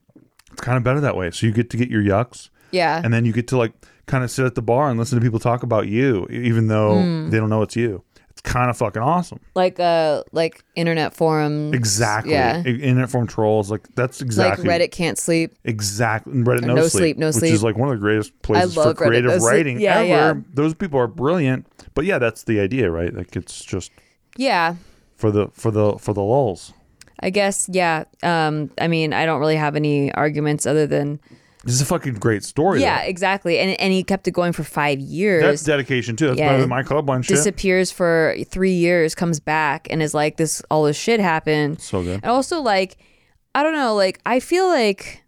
[0.51, 1.31] it's kind of better that way.
[1.31, 3.01] So you get to get your yucks Yeah.
[3.05, 3.73] and then you get to like
[4.07, 7.01] kind of sit at the bar and listen to people talk about you, even though
[7.01, 7.31] Hmm.
[7.31, 8.03] they don't know it's you.
[8.45, 9.38] Kind of fucking awesome.
[9.55, 11.74] like uh like internet forums.
[11.74, 12.32] Exactly.
[12.32, 12.59] Yeah.
[12.64, 13.70] Internet form trolls.
[13.70, 15.55] Like that's exactly Like Reddit can't sleep.
[15.64, 16.32] Exactly.
[16.32, 17.53] And Reddit no, No sleep, Sleep, No which Sleep.
[17.55, 20.07] is like one of the greatest places for Reddit creative No writing Yeah, ever.
[20.09, 20.34] yeah.
[20.55, 21.66] Those people are brilliant.
[21.95, 23.14] But yeah, that's the idea, right?
[23.14, 23.93] Like it's just
[24.36, 24.74] Yeah.
[25.16, 26.72] for the for the for the lulls.
[27.20, 28.05] I guess, yeah.
[28.24, 31.20] Um, I mean, I don't really have any arguments other than
[31.65, 32.81] This is a fucking great story.
[32.81, 33.09] Yeah, though.
[33.09, 33.59] exactly.
[33.59, 35.43] And and he kept it going for five years.
[35.43, 36.29] That's dedication too.
[36.29, 36.49] That's Yeah.
[36.49, 37.37] better than my club one shit.
[37.37, 42.03] disappears for three years, comes back, and is like, "This all this shit happened." So
[42.03, 42.21] good.
[42.23, 42.97] And also, like,
[43.55, 45.23] I don't know, like, I feel like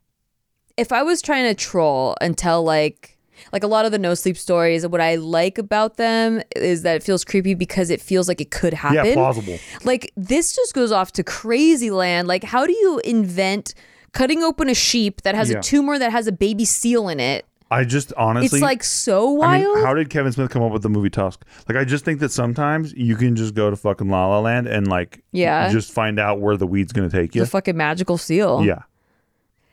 [0.76, 3.10] if I was trying to troll and tell like
[3.52, 6.96] like a lot of the no sleep stories, what I like about them is that
[6.96, 9.04] it feels creepy because it feels like it could happen.
[9.06, 9.58] Yeah, plausible.
[9.84, 12.26] Like this just goes off to crazy land.
[12.26, 13.74] Like, how do you invent
[14.14, 15.58] cutting open a sheep that has Yeah.
[15.58, 17.44] a tumor that has a baby seal in it?
[17.70, 19.76] I just honestly It's like so I wild.
[19.76, 21.44] mean, how did Kevin Smith come up with the movie Tusk?
[21.68, 24.68] Like, I just think that sometimes you can just go to fucking La La Land
[24.68, 25.70] and like, Yeah.
[25.70, 27.40] just find out where the weed's gonna take you.
[27.40, 28.62] the fucking magical seal.
[28.64, 28.82] Yeah.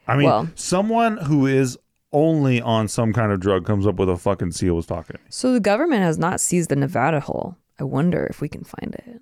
[0.08, 1.78] I mean, Well- someone who is
[2.14, 5.18] only on some kind of drug comes up with a fucking seal was talking.
[5.30, 7.56] So the government has not seized the Nevada hole.
[7.80, 9.22] I wonder if we can find it.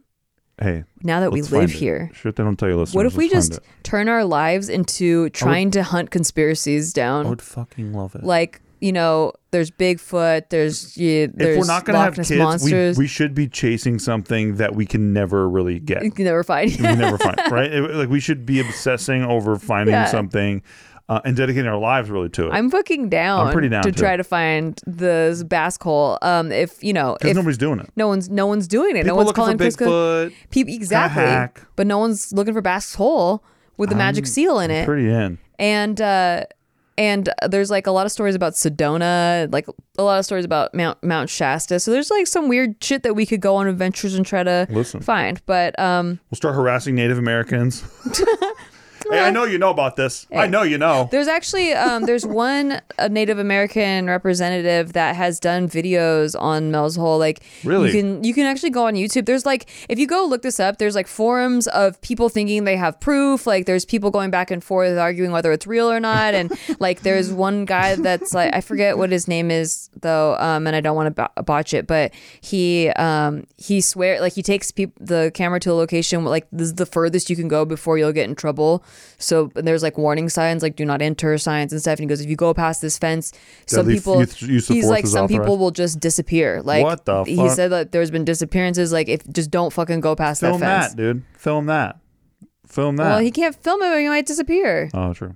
[0.62, 2.12] Hey, Now that we live here.
[2.14, 2.76] Shit, they don't tell you.
[2.78, 2.96] Listeners.
[2.96, 7.26] What if we Let's just turn our lives into trying to hunt conspiracies down?
[7.28, 8.24] I would fucking love it.
[8.24, 12.28] like, you know, there's Bigfoot, there's yeah, there's if we're not gonna Loch have Ness
[12.30, 12.98] kids, we, monsters.
[12.98, 16.04] we should be chasing something that we can never really get.
[16.04, 16.72] you can never find.
[16.72, 17.72] we can never find, right?
[17.72, 20.06] It- like we should be obsessing over finding Yeah.
[20.06, 20.62] something
[21.10, 22.52] uh, and dedicating our lives really to it.
[22.52, 26.18] I'm fucking down, I'm pretty down, to try to find the Basque hole.
[26.22, 27.90] Um, if you know, Because nobody's doing it.
[27.96, 29.64] no one's no one's doing it, People no one's calling for.
[29.66, 30.34] Bigfoot.
[30.52, 33.44] People exactly, but no one's looking for Basque Hole
[33.78, 34.86] with the magic seal in it.
[34.86, 35.38] Pretty in.
[35.58, 36.44] and uh
[36.98, 39.66] and there's like a lot of stories about Sedona, like
[39.98, 41.80] a lot of stories about Mount Mount Shasta.
[41.80, 44.68] So there's like some weird shit that we could go on adventures and try to
[44.70, 45.00] Listen.
[45.00, 45.42] find.
[45.46, 47.84] But um We'll start harassing Native Americans.
[49.10, 50.28] hey, I know you know about this.
[50.34, 51.08] I know you know.
[51.12, 56.96] there's actually um there's one a Native American representative that has done videos on Mel's
[56.96, 57.18] Hole.
[57.18, 57.88] Like Really?
[57.92, 59.26] you can you can actually go on YouTube.
[59.26, 62.78] There's like if you go look this up, there's like forums of people thinking they
[62.78, 63.46] have proof.
[63.48, 66.34] Like there's people going back and forth arguing whether it's real or not.
[66.34, 70.68] And like there's one guy that's like I forget what his name is though, um,
[70.68, 74.72] and I don't want to botch it, but he um he swear like he takes
[74.72, 77.98] peop- the camera to a location like this is the furthest you can go before
[77.98, 78.84] you'll get in trouble.
[79.18, 81.94] So and there's like warning signs like do not enter signs and stuff.
[82.00, 83.32] And he goes if you go past this fence,
[83.66, 85.60] some Deadly people use- use of he's force like is some people authorized.
[85.60, 86.62] will just disappear.
[86.62, 87.52] Like What the he fuck?
[87.52, 88.92] said that there's been disappearances.
[88.92, 90.94] Like if just don't fucking go past Film that fence.
[90.94, 91.24] that, dude.
[91.38, 91.98] Film that.
[92.68, 93.04] Film that.
[93.10, 94.90] Well, he can't film it or he might disappear.
[94.94, 95.36] oh, true.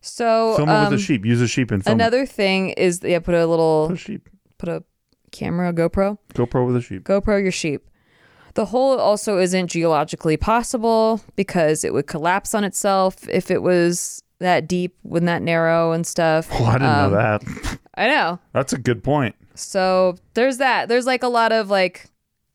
[0.00, 1.24] So Film it um, with a sheep.
[1.24, 2.02] Use a sheep and film it.
[2.02, 4.28] another thing is yeah, put a little Put a sheep.
[4.58, 4.82] put a
[5.30, 6.18] camera, GoPro.
[6.34, 7.04] GoPro with a sheep.
[7.04, 7.88] GoPro your sheep.
[8.54, 14.22] The hole also isn't geologically possible because it would collapse on itself if it was
[14.40, 16.48] that deep when that narrow and stuff.
[16.52, 17.78] Oh, I didn't Um, know that.
[17.94, 18.38] I know.
[18.52, 19.34] That's a good point.
[19.54, 20.88] So there's that.
[20.88, 22.10] There's like a lot of like,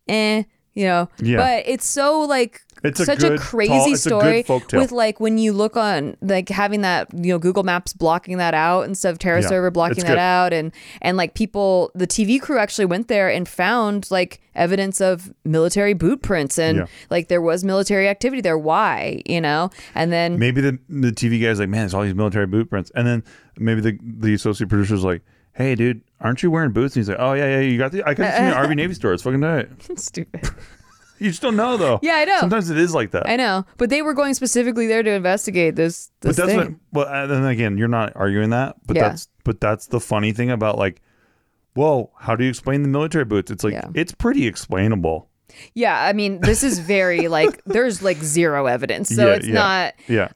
[0.08, 0.43] eh,
[0.74, 1.10] you know.
[1.20, 1.38] Yeah.
[1.38, 4.80] But it's so like It's a such good, a crazy tall- it's a story folktale.
[4.80, 8.54] with like when you look on like having that you know Google Maps blocking that
[8.54, 10.18] out instead of Terra Yeah, server blocking that good.
[10.18, 10.72] out and
[11.02, 15.94] and like people the TV crew actually went there and found like evidence of military
[15.94, 16.86] boot prints and Yeah.
[17.10, 18.58] like there was military activity there.
[18.58, 19.70] Why you know?
[19.96, 22.92] And then Maybe the the TV guy's like, man, there's all these military boot prints,
[22.96, 23.24] and then
[23.58, 25.22] maybe the the associate producer's like,
[25.54, 26.96] hey, dude, aren't you wearing boots?
[26.96, 28.04] And he's like, oh yeah, yeah, you got the.
[28.04, 29.14] I got this in an Army Navy store.
[29.14, 29.70] It's fucking night
[30.00, 30.48] stupid.
[31.20, 31.99] You just don't know though.
[32.01, 32.39] Yeah, I know.
[32.39, 33.28] Sometimes it is like that.
[33.28, 36.80] I know, but they were going specifically there to investigate this but this that's thing.
[36.91, 37.07] what.
[37.07, 38.76] Well, uh, then again, you're not arguing that.
[38.86, 39.09] But Yeah.
[39.09, 41.01] that's but that's the funny thing about like,
[41.76, 43.49] well, how do you explain the military boots?
[43.51, 43.88] It's like Yeah.
[43.93, 45.30] it's pretty explainable.
[45.74, 49.93] Yeah, I mean, this is very like there's like zero evidence, so Yeah, it's not
[50.07, 50.28] Yeah,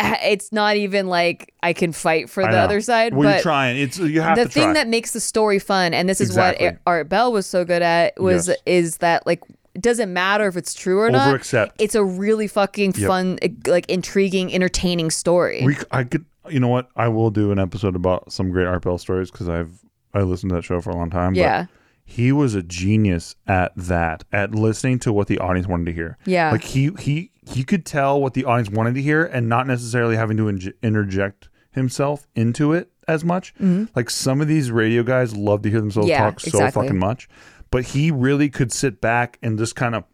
[0.00, 3.14] it's not even like I can fight for the other side.
[3.14, 3.76] Well, you're but trying.
[3.78, 4.72] It's you have the thing try.
[4.74, 6.66] that makes the story fun, and this is Exactly.
[6.68, 9.42] what Art Bell was so good at, was is that like
[9.78, 11.28] it doesn't matter if it's true or not.
[11.32, 11.70] Overaccept.
[11.78, 13.06] It's a really fucking Yep.
[13.08, 15.62] fun, eh, like intriguing, entertaining story.
[15.64, 16.88] We, I could, you know what?
[16.96, 19.70] I will do an episode about some great Art Bell stories because I've
[20.14, 21.34] I listened to that show for a long time.
[21.34, 21.66] but yeah,
[22.04, 26.16] he was a genius at that, at listening to what the audience wanted to hear.
[26.26, 26.50] Yeah.
[26.50, 30.16] like he he he could tell what the audience wanted to hear, and not necessarily
[30.16, 33.54] having to inj- interject himself into it as much.
[33.94, 36.22] Like some of these radio guys love to hear themselves Mm-hmm.
[36.22, 36.82] Yeah, talk so exactly.
[36.82, 37.28] fucking much,
[37.70, 40.04] but he really could sit back and just kind of.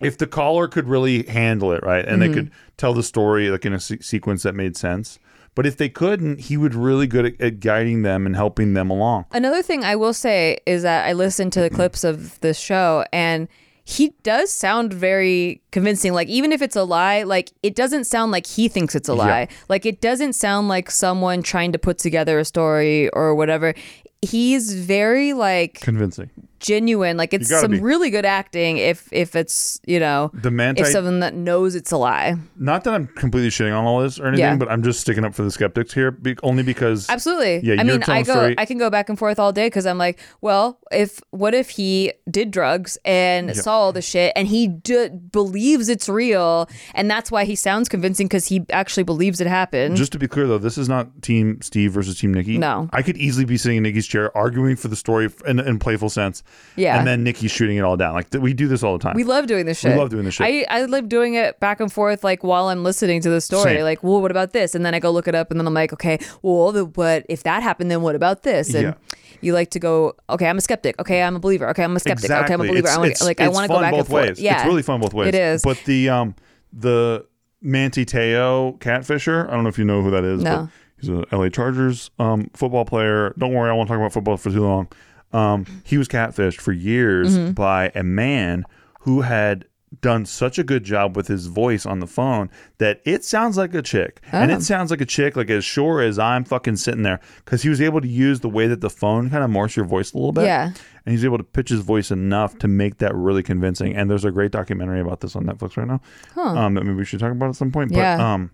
[0.00, 2.32] If the caller could really handle it, right, and Mm-hmm.
[2.32, 5.18] they could tell the story like in a se- sequence that made sense,
[5.56, 8.90] but if they couldn't, he would really good at, at guiding them and helping them
[8.90, 9.24] along.
[9.32, 13.04] Another thing I will say is that I listened to the clips of this show
[13.12, 13.48] and
[13.84, 16.12] he does sound very convincing.
[16.12, 19.14] Like even if it's a lie, like it doesn't sound like he thinks it's a
[19.14, 19.48] lie.
[19.68, 23.74] Like it doesn't sound like someone trying to put together a story or whatever.
[24.22, 26.30] He's very like Convincing.
[26.60, 27.16] Genuine.
[27.16, 27.80] Like it's some be.
[27.80, 31.92] really good acting if if it's you know The Manti- if someone that knows it's
[31.92, 32.36] a lie.
[32.56, 34.56] Not that I'm completely shitting on all this or anything, Yeah.
[34.56, 37.60] but I'm just sticking up for the skeptics here, be- only because Absolutely.
[37.62, 39.86] Yeah, I mean, I go, story- I can go back and forth all day because
[39.86, 44.48] I'm like, well, if what if he did drugs and saw all the shit and
[44.48, 49.40] he d- believes it's real and that's why he sounds convincing because he actually believes
[49.40, 49.96] it happened.
[49.96, 52.58] Just to be clear, though, this is not Team Steve versus Team Nikki.
[52.58, 52.88] No.
[52.92, 56.08] I could easily be sitting in Nikki's chair arguing for the story in, in playful
[56.10, 56.42] sense.
[56.76, 56.96] Yeah.
[56.98, 58.14] And then Nikki's shooting it all down.
[58.14, 59.16] Like th- we do this all the time.
[59.16, 59.92] we love doing this shit.
[59.94, 60.46] We love doing this shit.
[60.46, 63.74] I, I love doing it back and forth, like while I'm listening to the story.
[63.74, 63.82] Same.
[63.82, 64.74] Like, well, what about this?
[64.76, 67.26] And then I go look it up, and then I'm like, okay, well, the, what
[67.28, 67.90] if that happened?
[67.90, 68.72] Then what about this?
[68.74, 68.94] And Yeah.
[69.40, 70.98] you like to go, okay, I'm a skeptic.
[71.00, 71.68] Okay, I'm a believer.
[71.70, 72.30] Okay, I'm a skeptic.
[72.30, 72.78] Okay, I'm a believer.
[72.86, 74.26] It's- I wanna, it's- like, I want to go back both and forth.
[74.28, 74.40] ways.
[74.40, 75.28] Yeah, It's really fun both ways.
[75.28, 75.62] It is.
[75.62, 76.36] But the um
[76.72, 77.26] the
[77.60, 80.42] Manti Te'o catfisher, I don't know if you know who that is.
[80.44, 80.68] No.
[80.68, 80.70] But
[81.00, 83.34] he's a LA Chargers um football player.
[83.38, 84.88] Don't worry, I won't talk about football for too long.
[85.32, 87.52] Um, he was catfished for years Mm-hmm.
[87.52, 88.64] by a man
[89.00, 89.66] who had
[90.02, 93.72] done such a good job with his voice on the phone that it sounds like
[93.74, 94.54] a chick and Oh.
[94.56, 97.70] it sounds like a chick like as sure as i'm fucking sitting there because he
[97.70, 100.18] was able to use the way that the phone kind of morphs your voice a
[100.18, 100.64] little bit Yeah.
[101.06, 103.96] and he's able to pitch his voice enough to make that really convincing.
[103.96, 106.02] And there's a great documentary about this on Netflix right now.
[106.36, 107.88] Um, that maybe we should talk about at some point.
[107.90, 108.34] But Yeah.
[108.34, 108.50] um,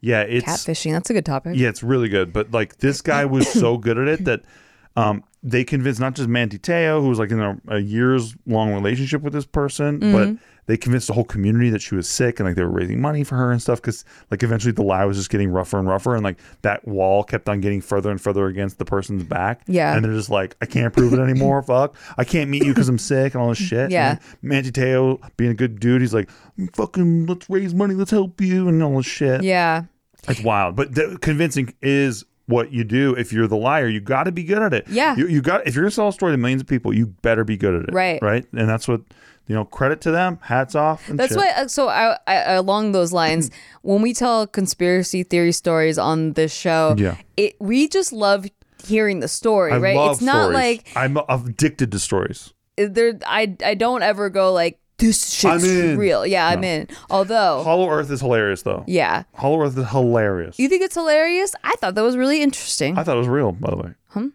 [0.00, 0.90] yeah, it's Catfishing.
[0.92, 1.52] That's a good topic.
[1.56, 2.32] yeah, it's really good.
[2.32, 4.40] But like this guy was so good at it that
[4.96, 8.72] um, they convinced not just Manti Te'o, who was like in a, a years long
[8.72, 10.12] relationship with this person, Mm-hmm.
[10.34, 12.98] but they convinced the whole community that she was sick and like they were raising
[12.98, 13.82] money for her and stuff.
[13.82, 17.22] Because like eventually the lie was just getting rougher and rougher, and like that wall
[17.22, 19.60] kept on getting further and further against the person's back.
[19.66, 19.94] Yeah.
[19.94, 21.62] and they're just like, I can't prove it anymore.
[21.66, 23.90] Fuck, I can't meet you because I'm sick and all this shit.
[23.90, 24.12] Yeah.
[24.12, 26.30] And Manti Te'o being a good dude, he's like,
[26.72, 29.42] fucking, let's raise money, let's help you, and all this shit.
[29.42, 29.82] Yeah.
[30.26, 33.14] It's wild, but the, convincing is what you do.
[33.14, 34.86] If you're the liar, you got to be good at it.
[34.88, 35.16] Yeah.
[35.16, 35.66] you, you got.
[35.66, 37.88] If you're gonna sell a story to millions of people, you better be good at
[37.88, 37.92] it.
[37.94, 38.20] Right.
[38.22, 39.00] right, and that's what
[39.46, 39.64] you know.
[39.64, 40.38] Credit to them.
[40.42, 41.08] Hats off.
[41.08, 41.38] And That's shit.
[41.38, 41.50] why.
[41.56, 43.50] uh, So, I, I, along those lines,
[43.82, 47.16] when we tell conspiracy theory stories on this show, Yeah.
[47.36, 48.46] it we just love
[48.84, 50.10] hearing the story, I right?
[50.12, 50.54] it's not stories.
[50.54, 52.52] like I'm addicted to stories.
[52.76, 53.18] there.
[53.26, 54.78] I I don't ever go like
[55.08, 55.98] this shit's I'm in.
[55.98, 56.26] real.
[56.26, 56.88] Yeah, I'm in.
[57.10, 58.84] Although, Hollow Earth is hilarious, though.
[58.86, 60.58] yeah, Hollow Earth is hilarious.
[60.58, 61.54] you think it's hilarious?
[61.64, 62.96] I thought that was really interesting.
[62.98, 63.90] I thought it was real, by the way.
[64.08, 64.28] Hmm?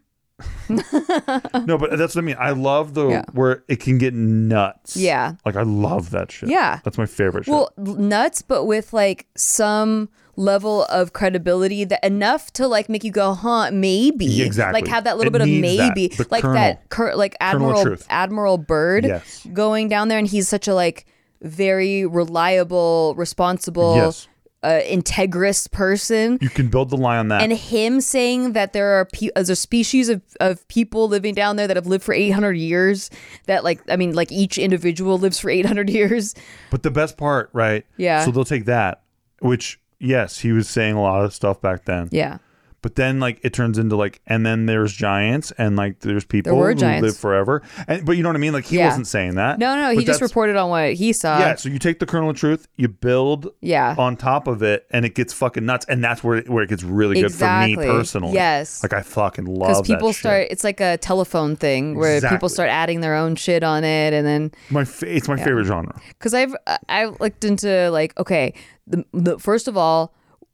[1.65, 2.37] no, but that's what I mean.
[2.39, 3.23] I love the Yeah.
[3.33, 4.95] where it can get nuts.
[4.95, 5.33] Yeah.
[5.45, 6.49] like I love that shit.
[6.49, 6.79] Yeah.
[6.83, 7.45] that's my favorite.
[7.45, 7.51] shit.
[7.51, 10.09] well, nuts, but with like some
[10.39, 14.41] level of credibility that enough to like make you go, huh, maybe.
[14.41, 14.81] Exactly.
[14.81, 15.59] Like have that little It bit of that.
[15.61, 16.07] maybe.
[16.07, 17.97] The like that cur- like Admiral.
[18.09, 19.45] Admiral Byrd Yes.
[19.51, 21.05] going down there and he's such a like
[21.41, 24.27] very reliable, responsible, Yes.
[24.63, 26.37] uh, integrous person.
[26.41, 27.41] you can build the lie on that.
[27.41, 31.55] and him saying that there are pe- there's a species of, of people living down
[31.57, 33.09] there that have lived for 800 years
[33.47, 36.35] that like i mean like each individual lives for 800 years
[36.71, 37.85] But the best part, right?
[37.97, 38.25] Yeah.
[38.25, 39.01] So they'll take that,
[39.41, 42.09] which yes, he was saying a lot of stuff back then.
[42.11, 42.37] yeah
[42.81, 46.55] But then like it turns into like, and then there's giants, and like there's people
[46.63, 47.03] who giants.
[47.03, 47.61] live forever.
[47.87, 48.53] And but you know what I mean?
[48.53, 48.87] Like he Yeah.
[48.87, 49.59] wasn't saying that.
[49.59, 51.55] no no he But just that's- reported on what he saw Yeah.
[51.55, 53.95] So you take the kernel of truth, you build Yeah.
[53.97, 55.85] on top of it, and it gets fucking nuts.
[55.89, 58.33] And that's where it, where it gets really good for me personally.
[58.33, 58.81] Yes.
[58.81, 60.19] Like I fucking love because people that shit.
[60.21, 62.37] start it's like a telephone thing where Exactly.
[62.37, 65.65] people start adding their own shit on it and then My fa- it's my favorite
[65.65, 65.99] genre.
[66.17, 66.55] because I've
[66.87, 68.53] I looked into like okay,
[68.87, 70.13] the, the first of all,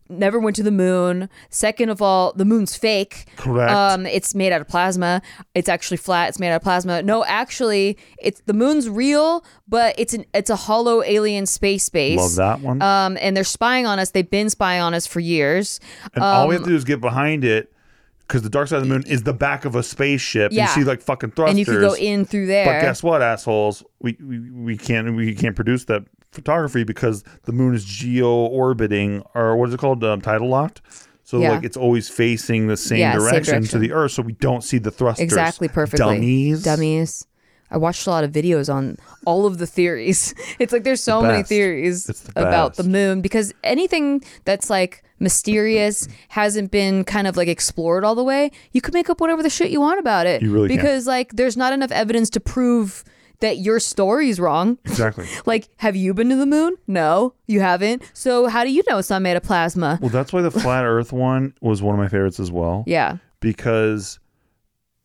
[0.10, 1.30] never went to the moon.
[1.49, 3.26] Second of all, the moon's fake.
[3.38, 3.72] Correct.
[3.72, 5.22] Um, it's made out of plasma.
[5.53, 6.30] It's actually flat.
[6.30, 7.01] It's made out of plasma.
[7.01, 12.20] No, actually, it's the moon's real, but it's an it's a hollow alien space base.
[12.20, 12.82] Love that one.
[12.82, 14.12] Um, and they're spying on us.
[14.12, 15.80] They've been spying on us for years.
[16.14, 17.72] And all um, we have to do is get behind it
[18.28, 20.51] because the dark side of the moon is the back of a spaceship.
[20.51, 20.63] Yeah.
[20.63, 21.49] You see like fucking thrusters.
[21.51, 22.65] And you can go in through there.
[22.65, 23.84] But guess what, assholes?
[23.99, 29.23] We, we we can't we can't produce that photography because the moon is geo orbiting
[29.34, 30.03] or what is it called?
[30.03, 30.82] Um, tidal locked.
[31.23, 31.51] So Yeah.
[31.51, 34.63] like it's always facing the same, Yeah, same direction, to the Earth, so we don't
[34.63, 35.23] see the thrusters.
[35.23, 35.97] Exactly, perfectly.
[36.15, 36.63] Dummies.
[36.63, 37.26] Dummies.
[37.76, 40.34] I watched a lot of videos on all of the theories.
[40.59, 46.07] It's like there's so many theories the about the moon because anything that's like mysterious
[46.30, 48.51] hasn't been kind of like explored all the way.
[48.71, 50.41] You could make up whatever the shit you want about it.
[50.41, 50.78] You really can.
[50.78, 53.03] because like there's not enough evidence to prove
[53.41, 54.78] that your story's wrong.
[54.86, 55.28] Exactly.
[55.45, 56.78] like, have you been to the moon?
[56.88, 58.09] No, you haven't.
[58.13, 59.99] So how do you know it's not made of plasma?
[60.01, 62.86] Well, that's why the flat Earth one was one of my favorites as well.
[62.88, 63.17] Yeah.
[63.41, 64.19] Because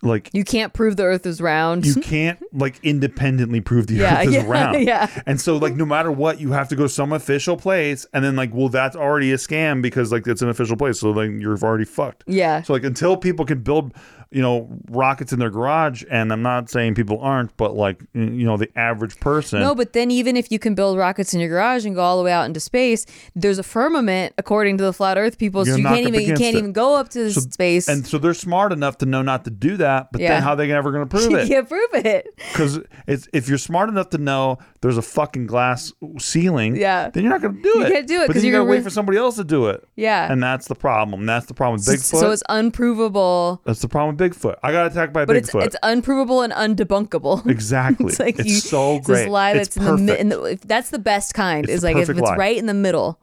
[0.03, 1.85] like You can't prove the earth is round.
[1.87, 4.83] you can't like independently prove the Yeah, earth is yeah, round.
[4.85, 5.23] yeah.
[5.27, 8.37] And so like no matter what, you have to go some official place and then
[8.37, 11.01] like, well, that's already a scam because like it's an official place.
[11.01, 12.25] So like you're already fucked.
[12.27, 12.63] Yeah.
[12.63, 13.93] So like until people can build
[14.33, 16.05] you know, rockets in their garage.
[16.11, 19.59] And I'm not saying people aren't, but like, you know, the average person.
[19.61, 22.17] No, but then even if you can build rockets in your garage and go all
[22.17, 25.67] the way out into space, there's a firmament according to the flat Earth people.
[25.67, 26.59] You're so you can't even you can't it.
[26.59, 27.89] even go up to So- space.
[27.89, 30.35] And so they're smart enough to know not to do that, but Yeah.
[30.35, 31.49] then how are they ever going to prove it?
[31.49, 32.29] you can't prove it.
[32.37, 32.79] Because
[33.09, 37.11] it's if you're smart enough to know there's a fucking glass ceiling, Yeah.
[37.11, 37.89] then you're not going to do You it.
[37.89, 39.45] You can't do it because you you're got to wait re- for somebody else to
[39.45, 39.85] do it.
[39.97, 40.31] Yeah.
[40.31, 41.27] And that's the problem.
[41.27, 42.21] That's the problem with Bigfoot.
[42.21, 44.57] So it's unprovable, that's the problem with Bigfoot.
[44.63, 45.65] I got attacked by a but it's Bigfoot.
[45.65, 47.47] it's unprovable and undebunkable.
[47.51, 48.07] exactly.
[48.07, 49.31] It's like it's you, so it's this great.
[49.31, 51.65] lie it's that's in the, mi- in the if that's the best kind.
[51.65, 52.37] It's is like if it's lie.
[52.37, 53.19] right in the middle.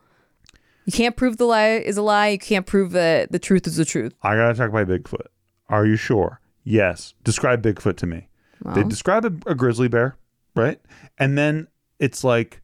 [0.86, 2.30] You can't prove the lie is a lie.
[2.30, 4.14] You can't prove that the truth is the truth.
[4.24, 5.28] I got attacked by Bigfoot.
[5.70, 6.40] Are you sure?
[6.64, 7.14] Yes.
[7.24, 8.30] Describe Bigfoot to me.
[8.74, 10.18] They describe a, a grizzly bear,
[10.56, 10.82] right?
[11.18, 11.68] And then
[12.00, 12.62] it's like,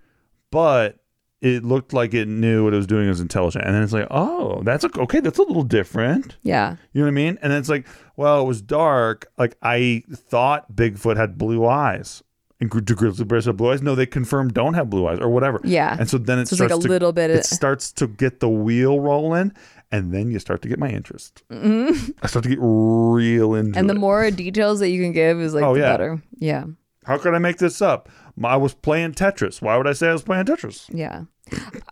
[0.52, 1.03] but
[1.44, 3.06] it looked like it knew what it was doing.
[3.06, 3.66] It was intelligent.
[3.66, 5.20] And then it's like, oh, that's a, okay.
[5.20, 6.38] That's a little different.
[6.42, 6.78] Yeah.
[6.94, 7.38] You know what I mean?
[7.42, 7.86] And then it's like,
[8.16, 9.28] well, it was dark.
[9.38, 12.24] Like I thought Bigfoot had blue eyes.
[12.62, 13.82] And gri- do grizzly bears have blue eyes?
[13.82, 15.60] No, they confirmed don't have blue eyes or whatever.
[15.66, 15.98] Yeah.
[16.00, 18.40] And so then it So it's like a to, little bit It starts to get
[18.40, 19.52] the wheel rolling,
[19.92, 21.44] and then you start to get my interest.
[21.52, 23.78] I start to get real into Mm-hmm.
[23.80, 24.00] And the it.
[24.00, 25.92] more details that you can give is like Oh, the yeah.
[25.92, 26.24] better.
[26.38, 26.64] Yeah.
[27.06, 28.08] How could I make this up?
[28.42, 29.62] I was playing Tetris.
[29.62, 30.86] Why would I say I was playing Tetris?
[30.94, 31.24] Yeah.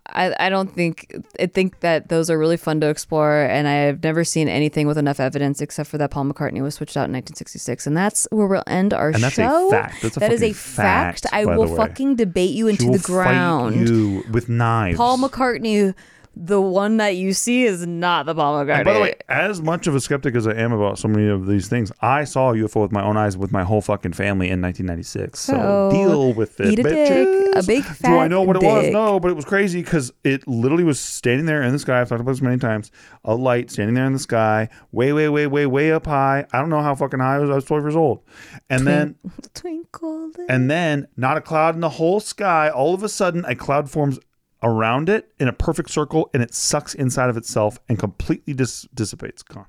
[0.08, 4.02] I, I don't think I think that those are really fun to explore and I've
[4.04, 7.14] never seen anything with enough evidence except for that Paul McCartney was switched out in
[7.14, 9.70] 1966 and that's where we'll end our And that's a show.
[9.70, 10.02] fact.
[10.02, 11.22] That's a That is a fact.
[11.24, 13.88] fact, I will fucking debate you into the ground.
[13.88, 14.98] You with knives.
[14.98, 15.94] Paul McCartney
[16.36, 18.76] the one that you see is not the McCartney.
[18.78, 21.28] And by the way, as much of a skeptic as I am about so many
[21.28, 24.14] of these things, I saw a UFO with my own eyes with my whole fucking
[24.14, 25.40] family in 1996.
[25.40, 27.08] So, deal with it, eat a bitches.
[27.08, 28.92] dick, a big fat Do I know what it was?
[28.92, 32.00] No, but it was crazy because it literally was standing there in the sky.
[32.00, 32.92] I've talked about this many times.
[33.26, 36.46] A light standing there in the sky, way, way, way, way, way up high.
[36.54, 37.50] I don't know how fucking high I was.
[37.50, 38.22] I was 12 years old,
[38.70, 39.16] and then.
[39.54, 40.32] Twinkle.
[40.48, 42.70] And then, not a cloud in the whole sky.
[42.70, 44.18] All of a sudden, a cloud forms
[44.64, 48.88] around it in a perfect circle, and it sucks inside of itself and completely dis-
[48.94, 49.42] dissipates.
[49.44, 49.66] Gone,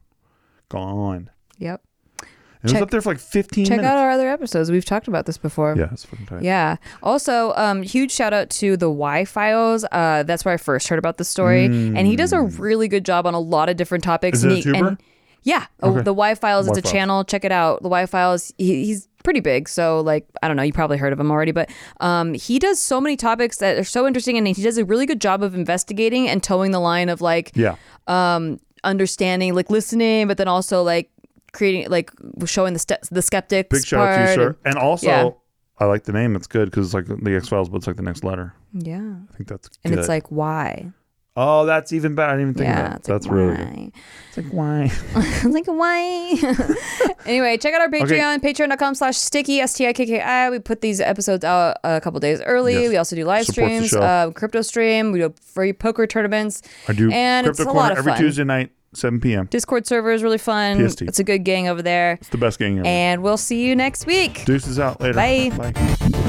[0.68, 1.30] gone.
[1.58, 1.82] Yep.
[2.20, 3.90] And it was Check- up there for like 15 Check minutes.
[3.90, 4.70] out our other episodes.
[4.70, 5.74] We've talked about this before.
[5.76, 6.42] yeah, it's fucking tight.
[6.42, 6.76] Yeah.
[7.02, 9.84] Also, um, huge shout out to the Y Files.
[9.90, 13.04] Uh, that's where I first heard about the story, and he does a really good
[13.04, 14.44] job on a lot of different topics.
[14.44, 14.44] Mm.
[14.44, 14.88] Is it a and he- tuber?
[14.88, 14.98] and-
[15.44, 16.68] yeah, oh, the Y Files.
[16.68, 16.92] It's a Files.
[16.92, 17.24] channel.
[17.24, 17.82] Check it out.
[17.82, 18.52] The Y Files.
[18.58, 20.62] He, he's pretty big, so like I don't know.
[20.62, 21.70] You probably heard of him already, but
[22.00, 25.06] um, he does so many topics that are so interesting, and he does a really
[25.06, 27.76] good job of investigating and towing the line of like Yeah.
[28.06, 31.08] um understanding like listening but then also like
[31.52, 32.10] creating like
[32.46, 34.56] showing the ste- the skeptics Big shout out to you, sir.
[34.64, 35.30] and- also, yeah.
[35.78, 36.36] I like the name.
[36.36, 38.54] It's good because it's like the X Files, but it's like the next letter.
[38.72, 39.98] yeah I think that's and good.
[40.00, 40.90] it's like why
[41.36, 42.32] oh, that's even better.
[42.32, 42.96] I didn't even think yeah of that.
[43.00, 43.92] it's like, That's really good.
[44.28, 44.82] It's like, why?
[45.16, 51.00] it's like why anyway check out our patreon patreon.com slash stikki s-t-i-k-k-i we put these
[51.00, 52.88] episodes out a couple days early Yes.
[52.88, 56.94] we also do live Supports streams uh, crypto stream we do free poker tournaments I
[56.94, 59.46] do and Crypto it's a Corner lot of every fun Tuesday night, 7 p.m.
[59.50, 61.02] discord server is really fun PST.
[61.02, 62.86] it's a good gang over there It's the best game ever.
[62.86, 65.14] and we'll see you next week Deuces out later.
[65.14, 65.50] Bye.
[65.56, 66.28] Bye.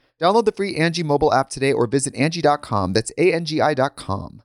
[0.21, 2.93] Download the free Angi mobile app today or visit Angi.com.
[2.93, 4.43] That's A N G I.com.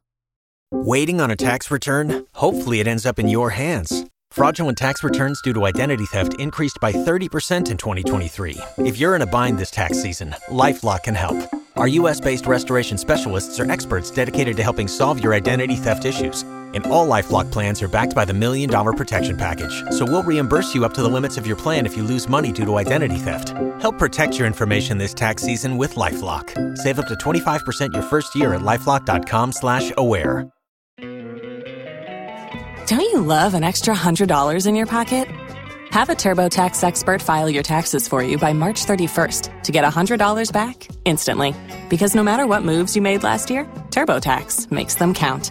[0.72, 2.26] Waiting on a tax return?
[2.32, 4.06] Hopefully, it ends up in your hands.
[4.30, 8.56] Fraudulent tax returns due to identity theft increased by 30% in 2023.
[8.78, 11.36] If you're in a bind this tax season, LifeLock can help.
[11.76, 16.42] Our US based restoration specialists are experts dedicated to helping solve your identity theft issues.
[16.74, 19.82] And all Lifelock plans are backed by the Million Dollar Protection Package.
[19.90, 22.52] So we'll reimburse you up to the limits of your plan if you lose money
[22.52, 23.50] due to identity theft.
[23.80, 26.76] Help protect your information this tax season with LifeLock.
[26.78, 30.50] Save up to 25% your first year at LifeLock.com slash aware.
[32.86, 35.26] Don't you love an extra $100 in your pocket?
[35.90, 40.52] Have a TurboTax expert file your taxes for you by March 31st to get $100
[40.52, 41.54] back instantly.
[41.88, 45.50] Because no matter what moves you made last year, TurboTax makes them count.